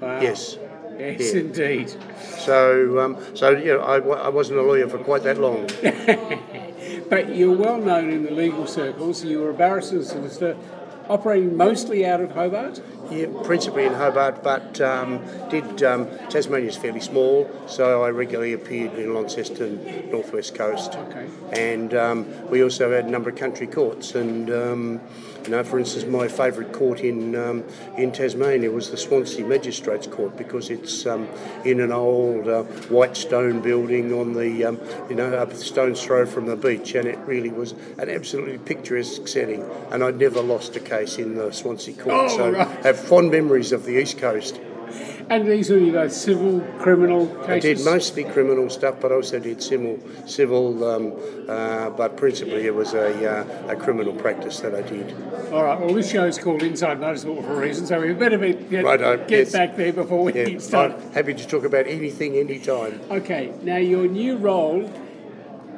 Wow. 0.00 0.20
Yes. 0.20 0.58
Yes, 0.98 1.32
Yeah. 1.32 1.40
indeed. 1.40 1.94
So, 2.40 2.98
um, 3.00 3.16
so 3.34 3.50
you 3.50 3.72
know, 3.76 3.80
I, 3.80 3.98
I 3.98 4.28
wasn't 4.28 4.58
a 4.58 4.62
lawyer 4.62 4.88
for 4.88 4.98
quite 4.98 5.22
that 5.22 5.38
long. 5.38 5.68
But 7.08 7.34
you're 7.34 7.56
well 7.56 7.78
known 7.78 8.10
in 8.10 8.22
the 8.24 8.30
legal 8.30 8.66
circles. 8.68 9.24
You 9.24 9.40
were 9.40 9.50
a 9.50 9.54
barrister 9.54 10.02
solicitor, 10.04 10.56
operating 11.10 11.56
mostly 11.56 12.06
out 12.06 12.20
of 12.20 12.30
Hobart. 12.30 12.80
Yeah, 13.10 13.26
principally 13.42 13.84
in 13.84 13.92
Hobart, 13.92 14.42
but 14.44 14.80
um, 14.80 15.20
did 15.50 15.82
um, 15.82 16.06
Tasmania's 16.28 16.76
fairly 16.76 17.00
small, 17.00 17.50
so 17.66 18.04
I 18.04 18.10
regularly 18.10 18.52
appeared 18.52 18.94
in 18.94 19.12
Launceston, 19.12 20.10
Northwest 20.10 20.54
Coast. 20.54 20.94
Okay. 20.94 21.26
And 21.52 21.92
um, 21.92 22.48
we 22.48 22.62
also 22.62 22.92
had 22.92 23.06
a 23.06 23.10
number 23.10 23.28
of 23.30 23.36
country 23.36 23.66
courts, 23.66 24.14
and 24.14 24.48
um, 24.50 25.00
you 25.44 25.50
know, 25.50 25.64
for 25.64 25.78
instance, 25.78 26.04
my 26.06 26.28
favourite 26.28 26.72
court 26.72 27.00
in 27.00 27.34
um, 27.36 27.64
in 27.96 28.12
Tasmania 28.12 28.70
was 28.70 28.90
the 28.90 28.96
Swansea 28.96 29.44
Magistrates 29.46 30.06
Court 30.06 30.36
because 30.36 30.70
it's 30.70 31.06
um, 31.06 31.28
in 31.64 31.80
an 31.80 31.92
old 31.92 32.48
uh, 32.48 32.62
white 32.90 33.16
stone 33.16 33.60
building 33.60 34.12
on 34.12 34.32
the 34.34 34.64
um, 34.64 34.80
you 35.08 35.16
know 35.16 35.32
a 35.32 35.54
stone's 35.54 36.02
throw 36.02 36.26
from 36.26 36.46
the 36.46 36.56
beach, 36.56 36.94
and 36.94 37.06
it 37.08 37.18
really 37.20 37.50
was 37.50 37.72
an 37.98 38.08
absolutely 38.10 38.58
picturesque 38.58 39.26
setting. 39.28 39.62
And 39.90 40.02
I'd 40.04 40.18
never 40.18 40.40
lost 40.42 40.76
a 40.76 40.80
case 40.80 41.18
in 41.18 41.34
the 41.34 41.50
Swansea 41.52 41.94
Court, 41.94 42.14
Oh, 42.30 42.36
so 42.36 42.50
right. 42.52 42.68
have 42.84 42.98
fond 42.98 43.30
memories 43.30 43.72
of 43.72 43.84
the 43.84 43.98
East 44.00 44.18
Coast. 44.18 44.60
And 45.30 45.46
these 45.46 45.70
were 45.70 45.78
both 45.78 46.12
civil, 46.12 46.60
criminal 46.80 47.28
cases. 47.44 47.48
I 47.48 47.60
did 47.60 47.84
mostly 47.84 48.24
criminal 48.24 48.68
stuff, 48.68 48.96
but 49.00 49.12
also 49.12 49.38
did 49.38 49.62
civil, 49.62 50.00
civil, 50.26 50.84
um, 50.84 51.14
uh, 51.48 51.90
but 51.90 52.16
principally 52.16 52.66
it 52.66 52.74
was 52.74 52.94
a, 52.94 53.68
uh, 53.68 53.72
a 53.72 53.76
criminal 53.76 54.12
practice 54.12 54.58
that 54.58 54.74
I 54.74 54.82
did. 54.82 55.14
All 55.52 55.62
right. 55.62 55.78
Well, 55.78 55.94
this 55.94 56.10
show 56.10 56.24
is 56.24 56.36
called 56.36 56.64
Inside 56.64 56.98
Motorsport 56.98 57.44
for 57.44 57.52
a 57.52 57.60
reason, 57.60 57.86
so 57.86 58.00
we 58.00 58.12
better 58.12 58.38
be, 58.38 58.54
get, 58.54 58.84
Righto, 58.84 59.18
get 59.18 59.30
yes. 59.30 59.52
back 59.52 59.76
there 59.76 59.92
before 59.92 60.24
we 60.24 60.32
Yeah, 60.32 60.58
start. 60.58 60.92
I'm 60.92 61.12
happy 61.12 61.34
to 61.34 61.46
talk 61.46 61.62
about 61.62 61.86
anything, 61.86 62.34
anytime. 62.34 63.00
Okay. 63.08 63.52
Now 63.62 63.76
your 63.76 64.08
new 64.08 64.36
role 64.36 64.92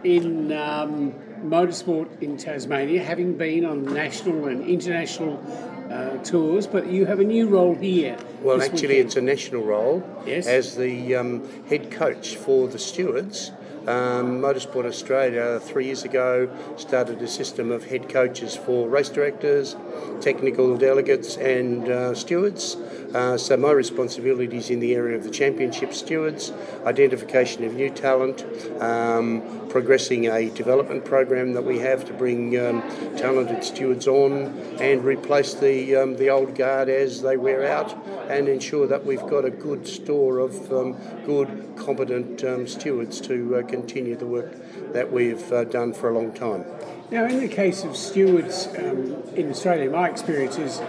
in 0.03 0.51
um, 0.53 1.13
motorsport 1.43 2.09
in 2.23 2.37
Tasmania, 2.37 3.03
having 3.03 3.37
been 3.37 3.65
on 3.65 3.85
national 3.93 4.47
and 4.47 4.67
international 4.67 5.43
uh, 5.91 6.17
tours, 6.25 6.67
but 6.67 6.87
you 6.87 7.05
have 7.07 7.21
a 7.21 7.25
new 7.25 7.49
role 7.49 7.75
here. 7.75 8.17
Well, 8.41 8.63
actually, 8.63 8.89
weekend. 8.89 9.07
it's 9.07 9.17
a 9.17 9.21
national 9.23 9.63
role 9.63 10.03
Yes. 10.27 10.47
as 10.47 10.77
the 10.77 11.17
um, 11.17 11.49
head 11.69 11.91
coach 11.91 12.37
for 12.37 12.69
the 12.69 12.79
stewards. 12.79 13.53
Um, 13.87 14.41
Motorsport 14.41 14.85
Australia 14.85 15.59
three 15.59 15.87
years 15.87 16.05
ago 16.05 16.49
started 16.77 17.21
a 17.21 17.27
system 17.27 17.73
of 17.73 17.83
head 17.87 18.09
coaches 18.09 18.55
for 18.55 18.89
race 18.89 19.09
directors, 19.09 19.75
technical 20.21 20.77
delegates, 20.77 21.37
and 21.37 21.89
uh, 21.89 22.15
stewards. 22.15 22.77
Uh, 23.15 23.37
so 23.37 23.57
my 23.57 23.71
responsibilities 23.71 24.71
in 24.71 24.81
the 24.81 24.95
area 24.95 25.17
of 25.17 25.23
the 25.23 25.31
championship 25.31 25.93
stewards, 25.93 26.53
identification 26.87 27.63
of 27.65 27.75
new 27.75 27.91
talent, 27.91 28.47
um, 28.81 29.43
progressing 29.69 30.29
a 30.29 30.49
development 30.51 31.05
program 31.05 31.53
that 31.53 31.63
we 31.63 31.79
have 31.79 32.05
to 32.07 32.13
bring 32.15 32.59
um, 32.59 32.81
talented 33.17 33.63
stewards 33.63 34.09
on 34.09 34.47
and 34.81 35.05
replace 35.05 35.55
the 35.55 35.97
um, 35.97 36.17
the 36.17 36.31
old 36.31 36.55
guard 36.55 36.89
as 36.89 37.21
they 37.21 37.37
wear 37.37 37.71
out, 37.71 37.95
and 38.31 38.49
ensure 38.49 38.87
that 38.87 39.05
we've 39.05 39.27
got 39.27 39.45
a 39.45 39.51
good 39.51 39.87
store 39.87 40.39
of 40.39 40.73
um, 40.73 40.97
good, 41.27 41.75
competent 41.77 42.43
um, 42.45 42.67
stewards 42.67 43.21
to 43.21 43.57
uh, 43.57 43.63
continue 43.63 44.17
the 44.17 44.27
work 44.27 44.53
that 44.93 45.11
we've 45.13 45.53
uh, 45.53 45.65
done 45.65 45.93
for 45.93 46.09
a 46.09 46.15
long 46.15 46.33
time. 46.33 46.65
Now, 47.11 47.27
in 47.27 47.41
the 47.41 47.49
case 47.49 47.85
of 47.85 47.95
stewards 47.95 48.69
um, 48.79 49.23
in 49.35 49.51
Australia, 49.51 49.91
my 49.91 50.09
experience 50.09 50.57
is 50.57 50.81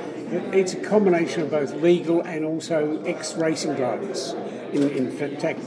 it's 0.53 0.73
a 0.73 0.79
combination 0.79 1.41
of 1.41 1.51
both 1.51 1.73
legal 1.75 2.21
and 2.21 2.45
also 2.45 3.01
ex-racing 3.03 3.75
drivers. 3.75 4.33
In, 4.73 4.89
in 4.89 5.11
fact, 5.11 5.59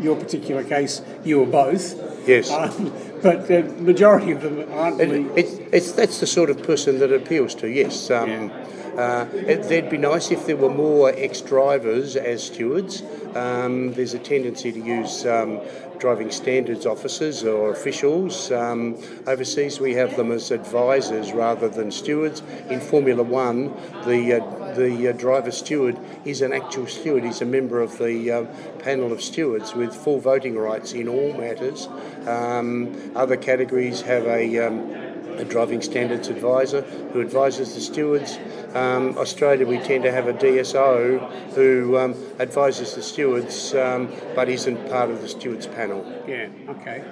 your 0.00 0.16
particular 0.16 0.64
case, 0.64 1.02
you 1.24 1.40
were 1.40 1.46
both. 1.46 1.94
Yes. 2.26 2.50
Um, 2.50 2.92
but 3.22 3.48
the 3.48 3.62
majority 3.62 4.32
of 4.32 4.42
them 4.42 4.66
aren't. 4.72 5.00
It, 5.00 5.08
le- 5.08 5.34
it's, 5.34 5.52
it's, 5.72 5.92
that's 5.92 6.20
the 6.20 6.26
sort 6.26 6.50
of 6.50 6.62
person 6.62 6.98
that 6.98 7.12
appeals 7.12 7.54
to, 7.56 7.68
yes. 7.68 8.10
Um, 8.10 8.50
uh, 8.96 9.26
it, 9.32 9.82
would 9.82 9.90
be 9.90 9.98
nice 9.98 10.30
if 10.30 10.46
there 10.46 10.56
were 10.56 10.68
more 10.68 11.12
ex 11.16 11.40
drivers 11.40 12.16
as 12.16 12.44
stewards. 12.44 13.02
Um, 13.34 13.92
there's 13.94 14.14
a 14.14 14.18
tendency 14.18 14.72
to 14.72 14.80
use 14.80 15.24
um, 15.26 15.60
driving 15.98 16.30
standards 16.30 16.84
officers 16.84 17.44
or 17.44 17.70
officials. 17.70 18.50
Um, 18.52 18.98
overseas, 19.26 19.80
we 19.80 19.94
have 19.94 20.16
them 20.16 20.30
as 20.32 20.50
advisors 20.50 21.32
rather 21.32 21.68
than 21.68 21.90
stewards. 21.90 22.42
In 22.68 22.80
Formula 22.80 23.22
One, 23.22 23.72
the 24.04 24.40
uh, 24.40 24.62
the 24.74 25.08
uh, 25.08 25.12
driver 25.12 25.50
steward 25.50 25.98
is 26.24 26.40
an 26.42 26.52
actual 26.52 26.86
steward. 26.86 27.24
He's 27.24 27.42
a 27.42 27.46
member 27.46 27.80
of 27.80 27.98
the 27.98 28.30
uh, 28.30 28.44
panel 28.78 29.12
of 29.12 29.22
stewards 29.22 29.74
with 29.74 29.94
full 29.94 30.18
voting 30.18 30.56
rights 30.56 30.92
in 30.92 31.08
all 31.08 31.32
matters. 31.34 31.88
Um, 32.26 33.12
other 33.14 33.36
categories 33.36 34.00
have 34.02 34.26
a, 34.26 34.66
um, 34.66 34.90
a 35.38 35.44
driving 35.44 35.82
standards 35.82 36.28
advisor 36.28 36.82
who 37.12 37.20
advises 37.20 37.74
the 37.74 37.80
stewards. 37.80 38.38
Um, 38.74 39.16
Australia, 39.18 39.66
we 39.66 39.78
tend 39.78 40.04
to 40.04 40.12
have 40.12 40.28
a 40.28 40.32
DSO 40.32 41.18
who 41.54 41.98
um, 41.98 42.14
advises 42.40 42.94
the 42.94 43.02
stewards 43.02 43.74
um, 43.74 44.08
but 44.34 44.48
isn't 44.48 44.88
part 44.90 45.10
of 45.10 45.20
the 45.20 45.28
stewards 45.28 45.66
panel. 45.66 46.04
Yeah, 46.26 46.48
okay. 46.68 47.04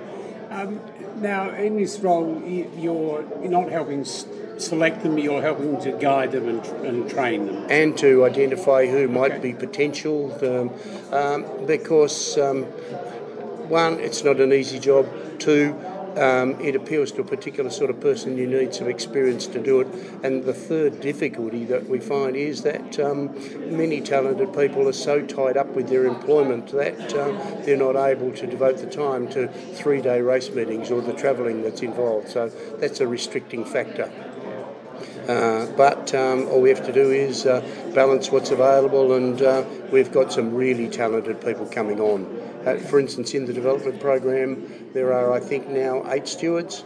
Um, 0.50 0.80
now, 1.20 1.50
in 1.50 1.76
this 1.76 2.00
role, 2.00 2.42
you- 2.44 2.70
you're 2.76 3.24
not 3.48 3.70
helping 3.70 4.04
select 4.04 5.02
them, 5.02 5.16
you're 5.18 5.40
helping 5.42 5.80
to 5.82 5.92
guide 5.92 6.32
them 6.32 6.48
and, 6.48 6.66
and 6.84 7.08
train 7.10 7.46
them. 7.46 7.66
and 7.70 7.96
to 7.98 8.24
identify 8.24 8.86
who 8.86 9.06
might 9.08 9.40
be 9.40 9.52
potential 9.54 10.32
um, 10.44 10.70
um, 11.12 11.66
because 11.66 12.36
um, 12.38 12.64
one, 13.68 14.00
it's 14.00 14.24
not 14.24 14.40
an 14.40 14.52
easy 14.52 14.78
job. 14.78 15.06
Two, 15.38 15.74
um, 16.18 16.60
it 16.60 16.74
appeals 16.74 17.12
to 17.12 17.20
a 17.20 17.24
particular 17.24 17.70
sort 17.70 17.90
of 17.90 18.00
person. 18.00 18.36
You 18.36 18.46
need 18.46 18.74
some 18.74 18.88
experience 18.88 19.46
to 19.48 19.62
do 19.62 19.80
it. 19.80 19.86
And 20.22 20.44
the 20.44 20.54
third 20.54 21.00
difficulty 21.00 21.64
that 21.66 21.88
we 21.88 22.00
find 22.00 22.36
is 22.36 22.62
that 22.62 22.98
um, 22.98 23.34
many 23.76 24.00
talented 24.00 24.52
people 24.54 24.88
are 24.88 24.92
so 24.92 25.22
tied 25.22 25.56
up 25.56 25.68
with 25.68 25.88
their 25.88 26.06
employment 26.06 26.72
that 26.72 27.14
um, 27.14 27.36
they're 27.64 27.76
not 27.76 27.96
able 27.96 28.32
to 28.32 28.46
devote 28.46 28.78
the 28.78 28.86
time 28.86 29.28
to 29.28 29.48
three-day 29.48 30.20
race 30.20 30.50
meetings 30.50 30.90
or 30.90 31.00
the 31.00 31.12
travelling 31.12 31.62
that's 31.62 31.82
involved. 31.82 32.28
So 32.28 32.48
that's 32.78 33.00
a 33.00 33.06
restricting 33.06 33.64
factor. 33.64 34.10
Uh, 35.28 35.66
but 35.76 36.14
um, 36.14 36.48
all 36.48 36.60
we 36.60 36.68
have 36.68 36.84
to 36.84 36.92
do 36.92 37.10
is 37.10 37.46
uh, 37.46 37.60
balance 37.94 38.30
what's 38.30 38.50
available, 38.50 39.12
and 39.14 39.40
uh, 39.40 39.64
we've 39.92 40.10
got 40.10 40.32
some 40.32 40.54
really 40.54 40.88
talented 40.88 41.40
people 41.40 41.66
coming 41.66 42.00
on. 42.00 42.39
Uh, 42.66 42.76
for 42.76 43.00
instance, 43.00 43.34
in 43.34 43.46
the 43.46 43.52
development 43.52 44.00
program, 44.00 44.90
there 44.92 45.12
are, 45.12 45.32
I 45.32 45.40
think, 45.40 45.68
now 45.68 46.04
eight 46.10 46.28
stewards. 46.28 46.84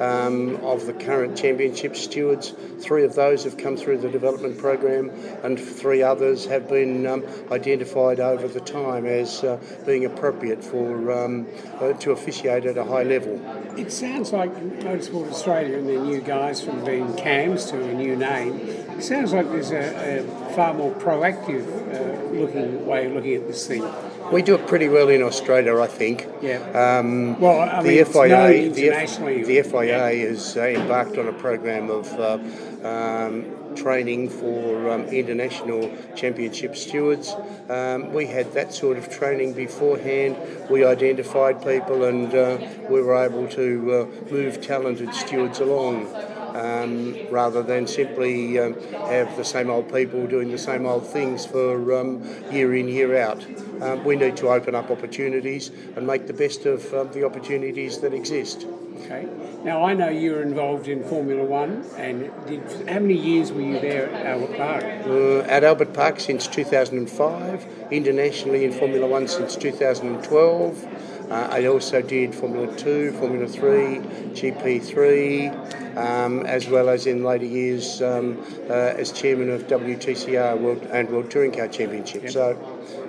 Um, 0.00 0.64
of 0.64 0.86
the 0.86 0.92
current 0.92 1.36
championship 1.36 1.96
stewards, 1.96 2.54
three 2.78 3.02
of 3.02 3.16
those 3.16 3.42
have 3.42 3.56
come 3.56 3.76
through 3.76 3.98
the 3.98 4.08
development 4.08 4.56
program, 4.56 5.10
and 5.42 5.58
three 5.58 6.04
others 6.04 6.46
have 6.46 6.68
been 6.68 7.04
um, 7.04 7.24
identified 7.50 8.20
over 8.20 8.46
the 8.46 8.60
time 8.60 9.06
as 9.06 9.42
uh, 9.42 9.58
being 9.86 10.04
appropriate 10.04 10.62
for 10.62 11.10
um, 11.10 11.48
uh, 11.80 11.94
to 11.94 12.12
officiate 12.12 12.64
at 12.64 12.78
a 12.78 12.84
high 12.84 13.02
level. 13.02 13.40
It 13.76 13.90
sounds 13.90 14.32
like 14.32 14.54
Motorsport 14.54 15.32
Australia 15.32 15.78
and 15.78 15.88
their 15.88 16.00
new 16.00 16.20
guys 16.20 16.62
from 16.62 16.84
being 16.84 17.12
CAMS 17.16 17.64
to 17.72 17.82
a 17.82 17.92
new 17.92 18.14
name. 18.14 18.54
It 18.60 19.02
sounds 19.02 19.32
like 19.32 19.48
there's 19.50 19.72
a, 19.72 20.20
a 20.20 20.54
far 20.54 20.74
more 20.74 20.92
proactive 20.94 21.66
uh, 21.92 22.38
looking 22.38 22.86
way 22.86 23.06
of 23.06 23.14
looking 23.14 23.34
at 23.34 23.48
this 23.48 23.66
thing. 23.66 23.82
We 24.32 24.42
do 24.42 24.54
it 24.56 24.66
pretty 24.66 24.88
well 24.88 25.08
in 25.08 25.22
Australia, 25.22 25.78
I 25.80 25.86
think. 25.86 26.26
Yeah. 26.42 26.58
Um, 26.74 27.40
Well, 27.40 27.60
I 27.60 27.82
the 27.82 27.88
mean, 27.88 28.04
FIA, 28.04 28.70
the. 28.70 28.90
F, 28.90 29.18
the 29.18 29.62
FIA 29.62 30.28
has 30.28 30.56
uh, 30.56 30.62
embarked 30.62 31.16
on 31.16 31.28
a 31.28 31.32
program 31.32 31.90
of 31.90 32.06
uh, 32.12 32.38
um, 32.86 33.74
training 33.74 34.28
for 34.28 34.90
um, 34.90 35.04
international 35.04 35.90
championship 36.14 36.76
stewards. 36.76 37.34
Um, 37.70 38.12
we 38.12 38.26
had 38.26 38.52
that 38.52 38.74
sort 38.74 38.98
of 38.98 39.08
training 39.08 39.54
beforehand. 39.54 40.36
We 40.68 40.84
identified 40.84 41.62
people 41.62 42.04
and 42.04 42.34
uh, 42.34 42.58
we 42.90 43.00
were 43.00 43.16
able 43.16 43.48
to 43.48 43.66
uh, 43.94 44.30
move 44.30 44.60
talented 44.60 45.14
stewards 45.14 45.60
along. 45.60 46.06
Um, 46.54 47.16
rather 47.30 47.62
than 47.62 47.86
simply 47.86 48.58
um, 48.58 48.74
have 48.92 49.36
the 49.36 49.44
same 49.44 49.70
old 49.70 49.92
people 49.92 50.26
doing 50.26 50.50
the 50.50 50.58
same 50.58 50.86
old 50.86 51.06
things 51.06 51.44
for 51.44 51.94
um, 51.94 52.22
year 52.50 52.74
in, 52.74 52.88
year 52.88 53.18
out. 53.18 53.44
Um, 53.82 54.04
we 54.04 54.16
need 54.16 54.36
to 54.38 54.48
open 54.48 54.74
up 54.74 54.90
opportunities 54.90 55.70
and 55.96 56.06
make 56.06 56.26
the 56.26 56.32
best 56.32 56.66
of 56.66 56.92
um, 56.94 57.12
the 57.12 57.24
opportunities 57.24 57.98
that 58.00 58.12
exist. 58.12 58.66
Okay. 59.04 59.28
Now 59.64 59.84
I 59.84 59.94
know 59.94 60.08
you 60.08 60.32
were 60.32 60.42
involved 60.42 60.88
in 60.88 61.04
Formula 61.04 61.44
One, 61.44 61.84
and 61.96 62.30
did, 62.46 62.88
how 62.88 62.98
many 62.98 63.14
years 63.14 63.52
were 63.52 63.60
you 63.60 63.78
there 63.80 64.10
at 64.10 64.26
Albert 64.26 64.56
Park? 64.56 64.84
Uh, 65.06 65.38
at 65.50 65.64
Albert 65.64 65.92
Park 65.92 66.20
since 66.20 66.46
2005, 66.46 67.66
internationally 67.90 68.64
in 68.64 68.72
Formula 68.72 69.06
One 69.06 69.28
since 69.28 69.56
2012. 69.56 71.07
Uh, 71.30 71.48
I 71.50 71.66
also 71.66 72.00
did 72.00 72.34
Formula 72.34 72.74
2, 72.76 73.12
Formula 73.12 73.46
3, 73.46 73.98
GP3, 74.32 75.96
um, 75.96 76.46
as 76.46 76.68
well 76.68 76.88
as 76.88 77.06
in 77.06 77.22
later 77.22 77.44
years 77.44 78.00
um, 78.00 78.42
uh, 78.70 78.72
as 78.72 79.12
chairman 79.12 79.50
of 79.50 79.66
WTCR 79.66 80.58
World 80.58 80.82
and 80.90 81.10
World 81.10 81.30
Touring 81.30 81.52
Car 81.52 81.68
Championship. 81.68 82.30
So 82.30 82.56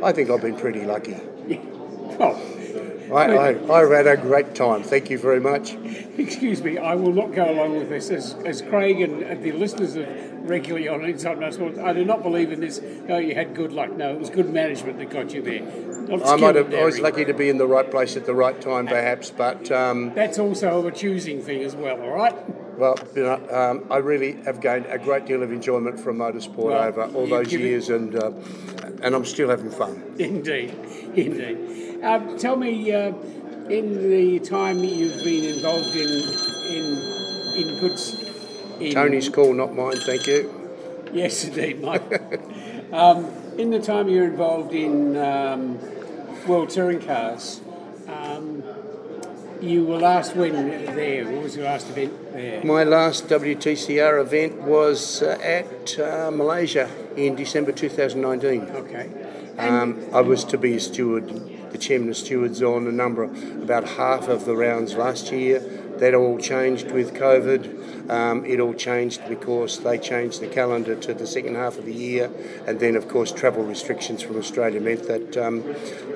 I 0.03 0.11
think 0.11 0.29
I've 0.29 0.41
been 0.41 0.57
pretty 0.57 0.85
lucky. 0.85 1.15
Well, 2.19 2.35
I, 3.12 3.36
I, 3.36 3.50
I've 3.74 3.92
had 3.92 4.08
a 4.08 4.18
great 4.18 4.56
time. 4.56 4.84
Thank 4.84 5.10
you 5.10 5.18
very 5.18 5.39
much. 5.39 5.74
Excuse 6.18 6.62
me, 6.62 6.78
I 6.78 6.96
will 6.96 7.13
not 7.13 7.34
go 7.34 7.50
along 7.50 7.78
with 7.78 7.89
this. 7.89 8.10
As, 8.10 8.34
as 8.46 8.62
Craig 8.62 9.01
and, 9.01 9.44
the 9.44 9.51
listeners 9.51 9.96
of 9.96 10.08
regularly 10.50 10.88
on 10.88 11.06
Inside 11.06 11.42
I 11.44 11.94
do 11.94 12.04
not 12.04 12.24
believe 12.24 12.51
in 12.51 12.60
this. 12.60 12.82
No, 12.82 13.18
you 13.18 13.36
had 13.36 13.56
good 13.56 13.72
luck. 13.72 13.92
No, 13.92 14.12
it 14.12 14.20
was 14.20 14.30
good 14.30 14.51
management 14.51 14.98
that 14.98 15.10
got 15.10 15.34
you 15.34 15.42
there. 15.42 15.62
Not 15.62 16.25
I 16.25 16.36
might 16.36 16.56
have. 16.56 16.74
I 16.74 16.84
was 16.84 17.00
lucky 17.00 17.25
to 17.25 17.34
be 17.34 17.50
in 17.50 17.58
the 17.58 17.68
right 17.68 17.89
place 17.89 18.18
at 18.18 18.25
the 18.25 18.34
right 18.34 18.60
time, 18.60 18.88
perhaps. 18.88 19.30
But 19.30 19.72
um, 19.72 20.13
That's 20.16 20.39
also 20.39 20.86
a 20.88 20.92
choosing 20.92 21.42
thing 21.42 21.63
as 21.63 21.75
well. 21.75 22.01
All 22.01 22.12
right. 22.12 22.36
Well, 22.79 22.98
you 23.15 23.24
know, 23.24 23.38
um, 23.51 23.86
I 23.91 23.98
really 23.98 24.33
have 24.45 24.62
gained 24.62 24.86
a 24.88 24.98
great 24.98 25.25
deal 25.25 25.43
of 25.43 25.51
enjoyment 25.51 26.00
from 26.00 26.17
motorsport 26.17 26.57
Well, 26.71 26.83
over 26.83 27.03
all 27.13 27.27
those 27.27 27.48
give 27.50 27.62
it- 27.62 27.65
years, 27.65 27.89
and 27.89 28.15
uh, 28.15 28.31
and 29.03 29.13
I'm 29.15 29.25
still 29.25 29.50
having 29.50 29.69
fun. 29.71 30.01
Indeed, 30.17 30.74
indeed. 31.15 32.03
Um, 32.03 32.38
tell 32.38 32.55
me, 32.55 32.91
uh, 32.93 33.12
in 33.69 34.09
the 34.09 34.39
time 34.39 34.79
that 34.79 34.88
you've 34.88 35.24
been 35.24 35.43
involved 35.45 35.93
in 35.95 36.09
in 36.77 36.86
in 37.57 37.79
goods. 37.79 38.25
In, 38.79 38.93
Tony's 38.93 39.27
call, 39.29 39.53
not 39.53 39.75
mine. 39.75 39.98
Thank 39.98 40.25
you. 40.27 40.55
Yes, 41.12 41.43
indeed, 41.43 41.81
Mike. 41.81 42.01
um, 42.93 43.25
in 43.57 43.71
the 43.71 43.79
time 43.79 44.07
you're 44.07 44.25
involved 44.27 44.74
in 44.74 45.17
um, 45.17 45.77
World 46.48 46.69
Touring 46.69 47.01
Cars, 47.01 47.59
um, 48.07 48.63
you 49.62 49.86
were 49.86 49.98
last 49.98 50.36
when 50.36 50.54
there? 50.96 51.25
What 51.32 51.44
was 51.44 51.56
your 51.56 51.66
last 51.66 51.89
event 51.89 52.34
there? 52.34 52.63
My 52.63 52.84
last 52.84 53.28
WTCR 53.28 54.22
event 54.22 54.62
was 54.62 55.22
uh, 55.22 55.38
at 55.42 56.00
uh, 56.00 56.32
Malaysia 56.32 56.89
in 57.16 57.36
December 57.36 57.72
2019. 57.72 58.62
Okay. 58.62 59.10
Um, 59.58 60.06
I 60.13 60.22
was 60.22 60.46
to 60.46 60.58
be 60.58 60.75
a 60.75 60.80
steward, 60.80 61.28
the 61.72 61.78
chairman 61.78 62.10
of 62.10 62.18
stewards 62.18 62.62
on 62.62 62.88
a 62.88 62.92
number 62.92 63.24
of, 63.24 63.62
about 63.62 63.88
half 63.89 64.30
of 64.30 64.46
the 64.46 64.56
rounds 64.56 64.96
last 64.96 65.32
year. 65.32 65.60
That 65.98 66.13
all 66.13 66.38
changed 66.38 66.92
with 66.92 67.13
COVID. 67.13 67.78
Um, 68.10 68.44
it 68.44 68.60
all 68.60 68.74
changed 68.74 69.22
because 69.30 69.80
they 69.80 70.00
changed 70.00 70.42
the 70.42 70.48
calendar 70.48 70.96
to 70.96 71.13
the 71.13 71.28
second 71.28 71.56
half 71.56 71.78
of 71.78 71.86
the 71.86 71.94
year, 71.94 72.32
and 72.66 72.80
then, 72.80 72.96
of 72.96 73.08
course, 73.08 73.32
travel 73.32 73.63
restrictions 73.63 74.24
from 74.24 74.38
Australia 74.38 74.82
meant 74.82 75.04
that 75.08 75.38
um, 75.38 75.63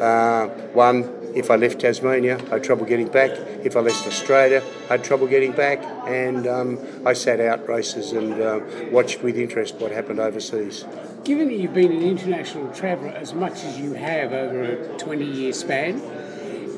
uh, 0.02 0.48
one, 0.74 1.04
if 1.36 1.52
I 1.52 1.56
left 1.56 1.82
Tasmania, 1.82 2.40
I 2.48 2.56
had 2.56 2.64
trouble 2.64 2.86
getting 2.86 3.08
back. 3.08 3.32
If 3.64 3.76
I 3.76 3.82
left 3.82 4.08
Australia, 4.08 4.64
I 4.90 4.94
had 4.94 5.04
trouble 5.04 5.28
getting 5.28 5.52
back, 5.52 5.84
and 6.08 6.48
um, 6.48 6.80
I 7.06 7.14
sat 7.14 7.40
out 7.40 7.68
races 7.70 8.12
and 8.12 8.42
uh, 8.42 8.60
watched 8.92 9.22
with 9.22 9.38
interest 9.38 9.76
what 9.76 9.92
happened 9.92 10.20
overseas. 10.20 10.86
Given 11.24 11.48
that 11.48 11.56
you've 11.56 11.74
been 11.74 11.92
an 11.92 12.04
international 12.04 12.74
traveller 12.74 13.10
as 13.10 13.34
much 13.34 13.64
as 13.64 13.80
you 13.80 13.94
have 13.94 14.34
over 14.34 14.64
a 14.64 14.98
20 14.98 15.26
year 15.26 15.54
span, 15.54 16.02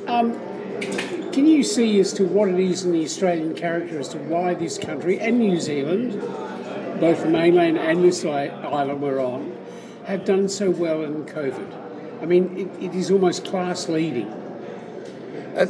um, 0.08 0.34
can 1.36 1.46
you 1.46 1.64
see 1.64 2.00
as 2.00 2.14
to 2.14 2.26
what 2.26 2.48
it 2.48 2.60
is 2.60 2.86
in 2.86 2.94
the 2.94 3.04
Australian 3.04 3.56
character 3.56 4.00
as 4.00 4.08
to 4.10 4.18
why 4.18 4.54
this 4.54 4.78
country 4.78 5.20
and 5.20 5.38
New 5.38 5.60
Zealand, 5.60 6.14
both 7.02 7.24
the 7.24 7.30
mainland 7.30 7.78
and 7.78 8.04
this 8.04 8.24
island 8.24 9.02
we're 9.02 9.20
on, 9.20 9.56
have 10.06 10.24
done 10.24 10.48
so 10.48 10.70
well 10.72 11.04
in 11.04 11.26
COVID? 11.26 12.22
I 12.22 12.26
mean, 12.26 12.58
it, 12.58 12.84
it 12.86 12.96
is 12.96 13.12
almost 13.12 13.44
class 13.44 13.90
leading. 13.90 14.28
Uh, 15.58 15.68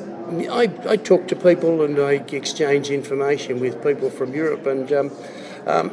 I, 0.52 0.72
I 0.88 0.98
talk 0.98 1.28
to 1.30 1.36
people 1.36 1.84
and 1.84 2.00
I 2.00 2.14
exchange 2.14 2.92
information 2.92 3.60
with 3.60 3.84
people 3.84 4.10
from 4.10 4.34
Europe, 4.34 4.68
and 4.68 4.94
um, 4.94 5.12
um, 5.66 5.92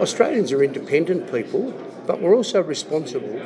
Australians 0.00 0.52
are 0.52 0.62
independent 0.62 1.32
people, 1.32 1.72
but 2.06 2.20
we're 2.20 2.34
also 2.34 2.62
responsible. 2.62 3.40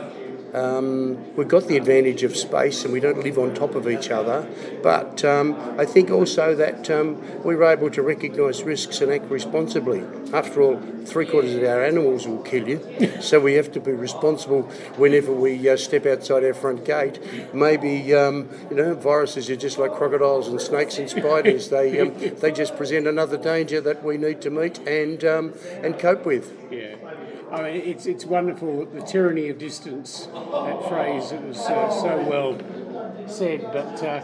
Um, 0.57 1.37
we've 1.37 1.49
got 1.49 1.69
the 1.69 1.77
advantage 1.77 2.23
of 2.23 2.35
space 2.35 2.83
and 2.85 2.93
we 2.93 2.99
don't 2.99 3.23
live 3.23 3.39
on 3.39 3.55
top 3.55 3.75
of 3.75 3.87
each 3.87 4.11
other, 4.11 4.49
but 4.83 5.23
um, 5.23 5.55
I 5.79 5.85
think 5.85 6.11
also 6.11 6.55
that 6.55 6.89
um, 6.91 7.43
we 7.45 7.55
were 7.55 7.65
able 7.65 7.91
to 7.91 8.01
recognise 8.01 8.63
risks 8.63 9.03
and 9.03 9.13
act 9.13 9.31
responsibly. 9.31 10.03
After 10.33 10.63
all, 10.63 10.81
three 11.05 11.27
quarters 11.27 11.55
of 11.55 11.63
our 11.63 11.85
animals 11.85 12.27
will 12.27 12.43
kill 12.43 12.67
you, 12.67 12.81
so 13.21 13.39
we 13.39 13.53
have 13.55 13.71
to 13.73 13.81
be 13.81 13.93
responsible 13.93 14.63
whenever 14.97 15.31
we 15.31 15.69
uh, 15.69 15.77
step 15.77 16.07
outside 16.07 16.43
our 16.43 16.55
front 16.55 16.87
gate. 16.87 17.21
Maybe 17.53 18.15
um, 18.15 18.49
you 18.71 18.77
know 18.77 18.95
viruses 18.95 19.51
are 19.51 19.57
just 19.57 19.77
like 19.77 19.93
crocodiles 19.93 20.49
and 20.49 20.59
snakes 20.59 20.97
and 20.97 21.11
spiders. 21.11 21.69
they 21.77 22.01
um, 22.01 22.15
they 22.17 22.51
just 22.51 22.79
present 22.79 23.07
another 23.07 23.37
danger 23.37 23.83
that 23.83 24.03
we 24.03 24.17
need 24.17 24.41
to 24.41 24.49
meet 24.49 24.79
and 24.89 25.23
um, 25.23 25.53
and 25.83 25.99
cope 25.99 26.25
with. 26.25 26.51
Yeah. 26.71 26.97
I 27.51 27.63
mean, 27.63 27.83
it's, 27.83 28.07
it's 28.07 28.25
wonderful, 28.25 28.87
the 28.87 29.03
tyranny 29.03 29.49
of 29.49 29.59
distance, 29.59 30.27
that 30.27 30.89
phrase 30.89 31.31
that 31.31 31.47
was 31.47 31.59
uh, 31.59 31.91
so 31.91 32.29
well 32.29 32.59
said, 33.29 33.63
but 33.73 34.03
uh, 34.03 34.23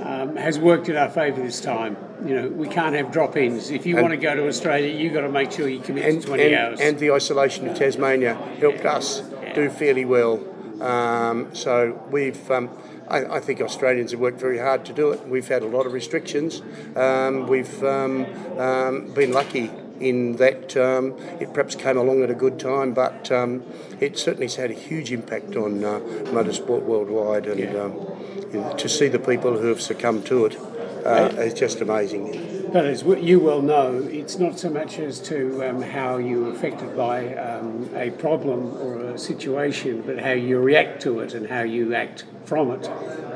um, 0.00 0.36
has 0.36 0.58
worked 0.58 0.88
in 0.88 0.96
our 0.96 1.10
favour 1.10 1.42
this 1.42 1.60
time. 1.60 1.96
You 2.24 2.34
know, 2.34 2.48
we 2.48 2.68
can't 2.68 2.94
have 2.94 3.12
drop 3.12 3.36
ins. 3.36 3.70
If 3.70 3.84
you 3.84 3.96
And- 3.96 4.02
want 4.02 4.12
to 4.12 4.16
go 4.16 4.34
to 4.34 4.48
Australia, 4.48 4.94
you've 4.94 5.12
got 5.12 5.22
to 5.22 5.28
make 5.28 5.52
sure 5.52 5.68
you 5.68 5.80
commit 5.80 6.06
and, 6.06 6.22
to 6.22 6.26
20 6.28 6.42
and, 6.42 6.54
hours. 6.54 6.80
and 6.80 6.98
the 6.98 7.10
isolation 7.10 7.68
of 7.68 7.76
Tasmania 7.76 8.34
helped 8.58 8.84
us 8.86 9.22
do 9.54 9.68
fairly 9.68 10.04
well. 10.06 10.42
Um, 10.82 11.54
so 11.54 12.02
we've, 12.10 12.50
um, 12.50 12.70
I, 13.08 13.36
I 13.36 13.40
think 13.40 13.60
Australians 13.60 14.12
have 14.12 14.20
worked 14.20 14.40
very 14.40 14.58
hard 14.58 14.86
to 14.86 14.92
do 14.92 15.10
it. 15.10 15.28
We've 15.28 15.46
had 15.46 15.62
a 15.62 15.68
lot 15.68 15.86
of 15.86 15.92
restrictions. 15.92 16.62
Um, 16.96 17.46
we've 17.46 17.84
um, 17.84 18.26
um, 18.58 19.12
been 19.12 19.32
lucky 19.32 19.70
in 20.00 20.36
that 20.36 20.76
um, 20.76 21.16
it 21.40 21.52
perhaps 21.52 21.74
came 21.74 21.96
along 21.96 22.22
at 22.22 22.30
a 22.30 22.34
good 22.34 22.58
time, 22.58 22.92
but 22.94 23.30
um, 23.30 23.62
it 24.00 24.18
certainly 24.18 24.46
has 24.46 24.56
had 24.56 24.70
a 24.70 24.74
huge 24.74 25.12
impact 25.12 25.56
on 25.56 25.84
uh, 25.84 26.00
motorsport 26.32 26.82
worldwide. 26.82 27.46
And 27.46 27.76
um, 27.76 28.76
to 28.76 28.88
see 28.88 29.08
the 29.08 29.18
people 29.18 29.58
who 29.58 29.68
have 29.68 29.80
succumbed 29.80 30.26
to 30.26 30.46
it 30.46 30.56
uh, 31.04 31.30
is 31.38 31.54
just 31.54 31.80
amazing. 31.80 32.70
But 32.72 32.86
as 32.86 33.02
you 33.02 33.38
well 33.38 33.62
know, 33.62 34.02
it's 34.10 34.38
not 34.38 34.58
so 34.58 34.68
much 34.68 34.98
as 34.98 35.20
to 35.20 35.68
um, 35.68 35.82
how 35.82 36.16
you're 36.16 36.50
affected 36.50 36.96
by 36.96 37.34
um, 37.36 37.88
a 37.94 38.10
problem 38.10 38.74
or 38.78 39.00
a 39.10 39.18
situation, 39.18 40.02
but 40.04 40.18
how 40.18 40.32
you 40.32 40.58
react 40.58 41.00
to 41.02 41.20
it 41.20 41.34
and 41.34 41.48
how 41.48 41.62
you 41.62 41.94
act 41.94 42.24
from 42.44 42.72
it 42.72 42.82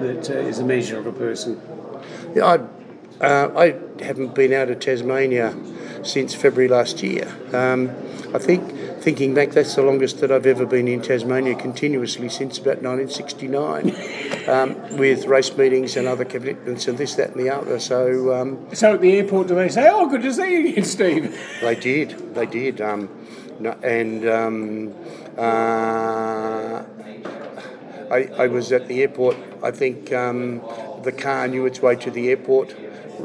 that 0.01 0.29
uh, 0.29 0.35
is 0.35 0.59
a 0.59 0.65
measure 0.65 0.99
of 0.99 1.07
a 1.07 1.13
person. 1.13 1.61
Yeah, 2.35 2.59
I, 3.21 3.25
uh, 3.25 3.53
I 3.57 4.03
haven't 4.03 4.35
been 4.35 4.53
out 4.53 4.71
of 4.71 4.81
Tasmania 4.81 5.55
since 6.09 6.35
February 6.35 6.69
last 6.69 7.03
year. 7.03 7.29
Um, 7.53 7.91
I 8.35 8.39
think, 8.39 9.01
thinking 9.01 9.35
back, 9.35 9.51
that's 9.51 9.75
the 9.75 9.83
longest 9.83 10.21
that 10.21 10.31
I've 10.31 10.47
ever 10.47 10.67
been 10.67 10.89
in 10.89 11.01
Tasmania 11.01 11.55
continuously 11.55 12.29
since 12.29 12.59
about 12.59 12.83
1969, 12.83 13.95
um, 14.49 14.97
with 14.97 15.27
race 15.27 15.57
meetings 15.57 15.97
and 15.97 16.09
other 16.09 16.25
commitments 16.25 16.89
and 16.89 16.99
this, 16.99 17.15
that, 17.15 17.31
and 17.31 17.41
the 17.41 17.51
other. 17.51 17.79
So 17.79 18.35
um, 18.35 18.75
So 18.75 18.95
at 18.95 19.01
the 19.01 19.13
airport, 19.19 19.49
do 19.49 19.55
they 19.55 19.69
say, 19.69 19.89
"Oh, 19.91 20.09
good 20.09 20.23
to 20.23 20.33
see 20.33 20.53
you 20.53 20.69
again, 20.69 20.85
Steve"? 20.85 21.39
they 21.61 21.75
did, 21.75 22.35
they 22.35 22.47
did, 22.47 22.81
um, 22.81 23.09
no, 23.61 23.73
and. 23.83 24.29
Um, 24.29 24.95
uh, 25.39 26.83
I, 28.11 28.31
I 28.39 28.47
was 28.47 28.73
at 28.73 28.89
the 28.89 29.03
airport. 29.03 29.37
I 29.63 29.71
think 29.71 30.13
um, 30.13 30.63
the 31.03 31.13
car 31.13 31.47
knew 31.47 31.67
its 31.67 31.81
way 31.81 31.95
to 31.97 32.11
the 32.11 32.31
airport 32.31 32.75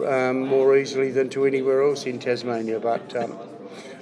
um, 0.05 0.47
more 0.47 0.77
easily 0.77 1.11
than 1.11 1.29
to 1.29 1.45
anywhere 1.45 1.83
else 1.83 2.05
in 2.05 2.19
Tasmania. 2.19 2.79
But 2.79 3.15
um, 3.15 3.37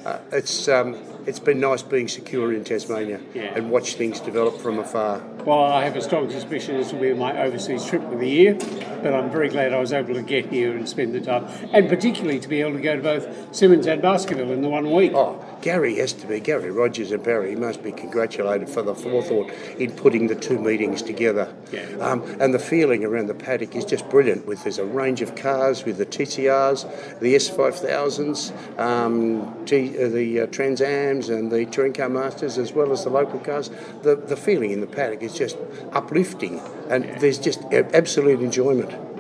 uh, 0.06 0.20
it's 0.32 0.68
um, 0.68 0.96
it's 1.28 1.40
been 1.40 1.60
nice 1.60 1.84
being 1.84 2.08
secure 2.08 2.52
in 2.54 2.64
Tasmania 2.64 3.20
Yeah. 3.36 3.54
and 3.56 3.70
watch 3.70 3.96
things 3.96 4.20
develop 4.20 4.58
from 4.60 4.80
afar. 4.80 5.22
Well, 5.46 5.64
I 5.64 5.84
have 5.84 5.96
a 5.96 6.02
strong 6.02 6.30
suspicion 6.32 6.78
this 6.78 6.92
will 6.92 7.02
be 7.02 7.14
my 7.14 7.40
overseas 7.44 7.86
trip 7.86 8.02
of 8.12 8.20
the 8.20 8.28
year, 8.30 8.56
but 9.04 9.14
I'm 9.14 9.30
very 9.30 9.50
glad 9.50 9.74
I 9.74 9.80
was 9.80 9.94
able 9.94 10.14
to 10.16 10.22
get 10.24 10.48
here 10.48 10.76
and 10.76 10.88
spend 10.90 11.14
the 11.14 11.22
time, 11.22 11.46
and 11.74 11.88
particularly 11.90 12.40
to 12.40 12.48
be 12.50 12.62
able 12.62 12.74
to 12.74 12.82
go 12.82 12.96
to 12.96 13.02
both 13.02 13.28
Symmons 13.52 13.86
and 13.86 14.02
Baskerville 14.02 14.52
in 14.52 14.62
the 14.62 14.70
one 14.70 14.92
week. 14.92 15.14
Oh, 15.14 15.44
Gary 15.62 15.96
has 15.98 16.14
to 16.14 16.28
be 16.28 16.40
Gary 16.40 16.72
Rogers 16.72 17.12
and 17.12 17.24
Barry 17.24 17.56
must 17.56 17.84
be 17.84 17.92
congratulated 17.92 18.70
for 18.70 18.82
the 18.82 18.96
forethought 18.96 19.52
in 19.78 19.92
putting 19.92 20.28
the 20.28 20.36
two 20.36 20.60
meetings 20.60 21.02
together. 21.02 21.54
Yeah. 21.72 21.86
Um, 22.00 22.24
and 22.40 22.54
the 22.54 22.60
feeling 22.60 23.06
around 23.06 23.28
the 23.28 23.34
paddock 23.34 23.76
is 23.76 23.86
just 23.86 24.10
brilliant. 24.10 24.46
With 24.46 24.64
there's 24.64 24.80
a 24.80 24.86
range 24.86 25.22
of 25.22 25.36
cars 25.36 25.86
with 25.86 25.98
the 25.98 26.06
TCRs, 26.06 27.20
the 27.20 27.36
S5000s, 27.36 28.80
um, 28.80 29.42
uh, 29.42 29.66
the 29.66 30.42
uh, 30.42 30.48
Trans 30.48 30.82
Ams, 30.82 31.30
and 31.30 31.52
the 31.52 31.66
Touring 31.66 31.94
Car 31.94 32.10
Masters, 32.10 32.58
as 32.58 32.74
well 32.74 32.92
as 32.92 33.04
the 33.04 33.10
local 33.10 33.40
cars. 33.40 33.70
The 34.02 34.16
the 34.16 34.38
feeling 34.38 34.72
in 34.72 34.82
the 34.82 34.88
paddock 34.88 35.22
is 35.22 35.34
just 35.34 35.58
uplifting, 35.94 36.60
and 36.90 37.06
there's 37.20 37.40
just 37.40 37.64
absolute 37.72 38.42
enjoyment. 38.42 39.11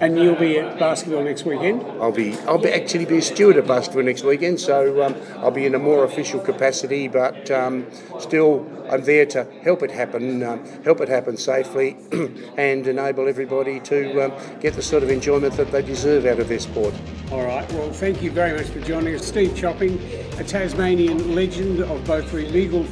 And 0.00 0.18
you'll 0.18 0.36
be 0.36 0.58
at 0.58 0.78
Baskerville 0.78 1.24
next 1.24 1.44
weekend. 1.46 1.82
I'll 2.02 2.12
be 2.12 2.36
I'll 2.40 2.58
be 2.58 2.68
actually 2.68 3.06
be 3.06 3.18
a 3.18 3.22
steward 3.22 3.56
at 3.56 3.66
Baskerville 3.66 4.04
next 4.04 4.24
weekend, 4.24 4.60
so 4.60 5.02
um, 5.02 5.14
I'll 5.38 5.50
be 5.50 5.64
in 5.64 5.74
a 5.74 5.78
more 5.78 6.04
official 6.04 6.38
capacity, 6.38 7.08
but 7.08 7.50
um, 7.50 7.86
still 8.18 8.66
I'm 8.90 9.02
there 9.04 9.24
to 9.26 9.44
help 9.62 9.82
it 9.82 9.90
happen, 9.90 10.42
um, 10.42 10.64
help 10.82 11.00
it 11.00 11.08
happen 11.08 11.36
safely, 11.36 11.96
and 12.58 12.86
enable 12.86 13.26
everybody 13.26 13.80
to 13.80 14.26
um, 14.26 14.60
get 14.60 14.74
the 14.74 14.82
sort 14.82 15.02
of 15.02 15.10
enjoyment 15.10 15.56
that 15.56 15.72
they 15.72 15.82
deserve 15.82 16.26
out 16.26 16.40
of 16.40 16.48
their 16.48 16.60
sport. 16.60 16.94
All 17.32 17.44
right. 17.44 17.70
Well, 17.72 17.90
thank 17.92 18.22
you 18.22 18.30
very 18.30 18.56
much 18.56 18.66
for 18.66 18.80
joining 18.80 19.14
us, 19.14 19.26
Steve 19.26 19.56
Chopping, 19.56 19.98
a 20.38 20.44
Tasmanian 20.44 21.34
legend 21.34 21.80
of 21.80 22.04
both 22.04 22.30
the 22.30 22.46
legal 22.50 22.86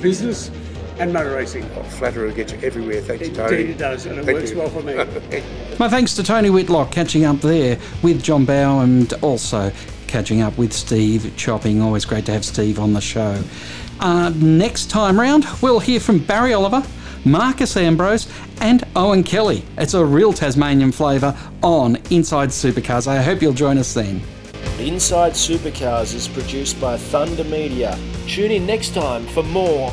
business 0.00 0.50
and 0.98 1.12
motor 1.12 1.34
racing. 1.34 1.64
Oh, 1.76 1.82
flatterer 1.82 2.30
gets 2.32 2.52
you 2.52 2.58
everywhere. 2.62 3.00
Thanks, 3.00 3.28
Tony. 3.28 3.56
Indeed 3.56 3.70
it 3.70 3.78
does, 3.78 4.06
and 4.06 4.18
it 4.18 4.24
Thank 4.24 4.38
works 4.38 4.50
you. 4.50 4.58
well 4.58 4.70
for 4.70 4.82
me. 4.82 4.94
My 5.78 5.88
thanks 5.88 6.14
to 6.14 6.22
Tony 6.22 6.50
Whitlock 6.50 6.90
catching 6.90 7.24
up 7.24 7.40
there 7.40 7.78
with 8.02 8.22
John 8.22 8.44
Bowe 8.44 8.80
and 8.80 9.12
also 9.22 9.72
catching 10.06 10.40
up 10.40 10.56
with 10.58 10.72
Steve 10.72 11.32
Chopping. 11.36 11.80
Always 11.80 12.04
great 12.04 12.26
to 12.26 12.32
have 12.32 12.44
Steve 12.44 12.78
on 12.78 12.92
the 12.92 13.00
show. 13.00 13.42
Uh, 14.00 14.30
next 14.36 14.90
time 14.90 15.18
round, 15.18 15.44
we'll 15.60 15.80
hear 15.80 16.00
from 16.00 16.18
Barry 16.18 16.52
Oliver, 16.54 16.82
Marcos 17.24 17.76
Ambrose, 17.76 18.28
and 18.60 18.84
Owen 18.96 19.22
Kelly. 19.22 19.64
It's 19.76 19.94
a 19.94 20.04
real 20.04 20.32
Tasmanian 20.32 20.92
flavour 20.92 21.36
on 21.62 21.96
Inside 22.10 22.50
Supercars. 22.50 23.06
I 23.06 23.22
hope 23.22 23.42
you'll 23.42 23.52
join 23.52 23.78
us 23.78 23.92
then. 23.94 24.20
Inside 24.78 25.32
Supercars 25.32 26.14
is 26.14 26.28
produced 26.28 26.80
by 26.80 26.96
Thunder 26.96 27.44
Media. 27.44 27.98
Tune 28.28 28.52
in 28.52 28.66
next 28.66 28.94
time 28.94 29.26
for 29.26 29.42
more, 29.42 29.92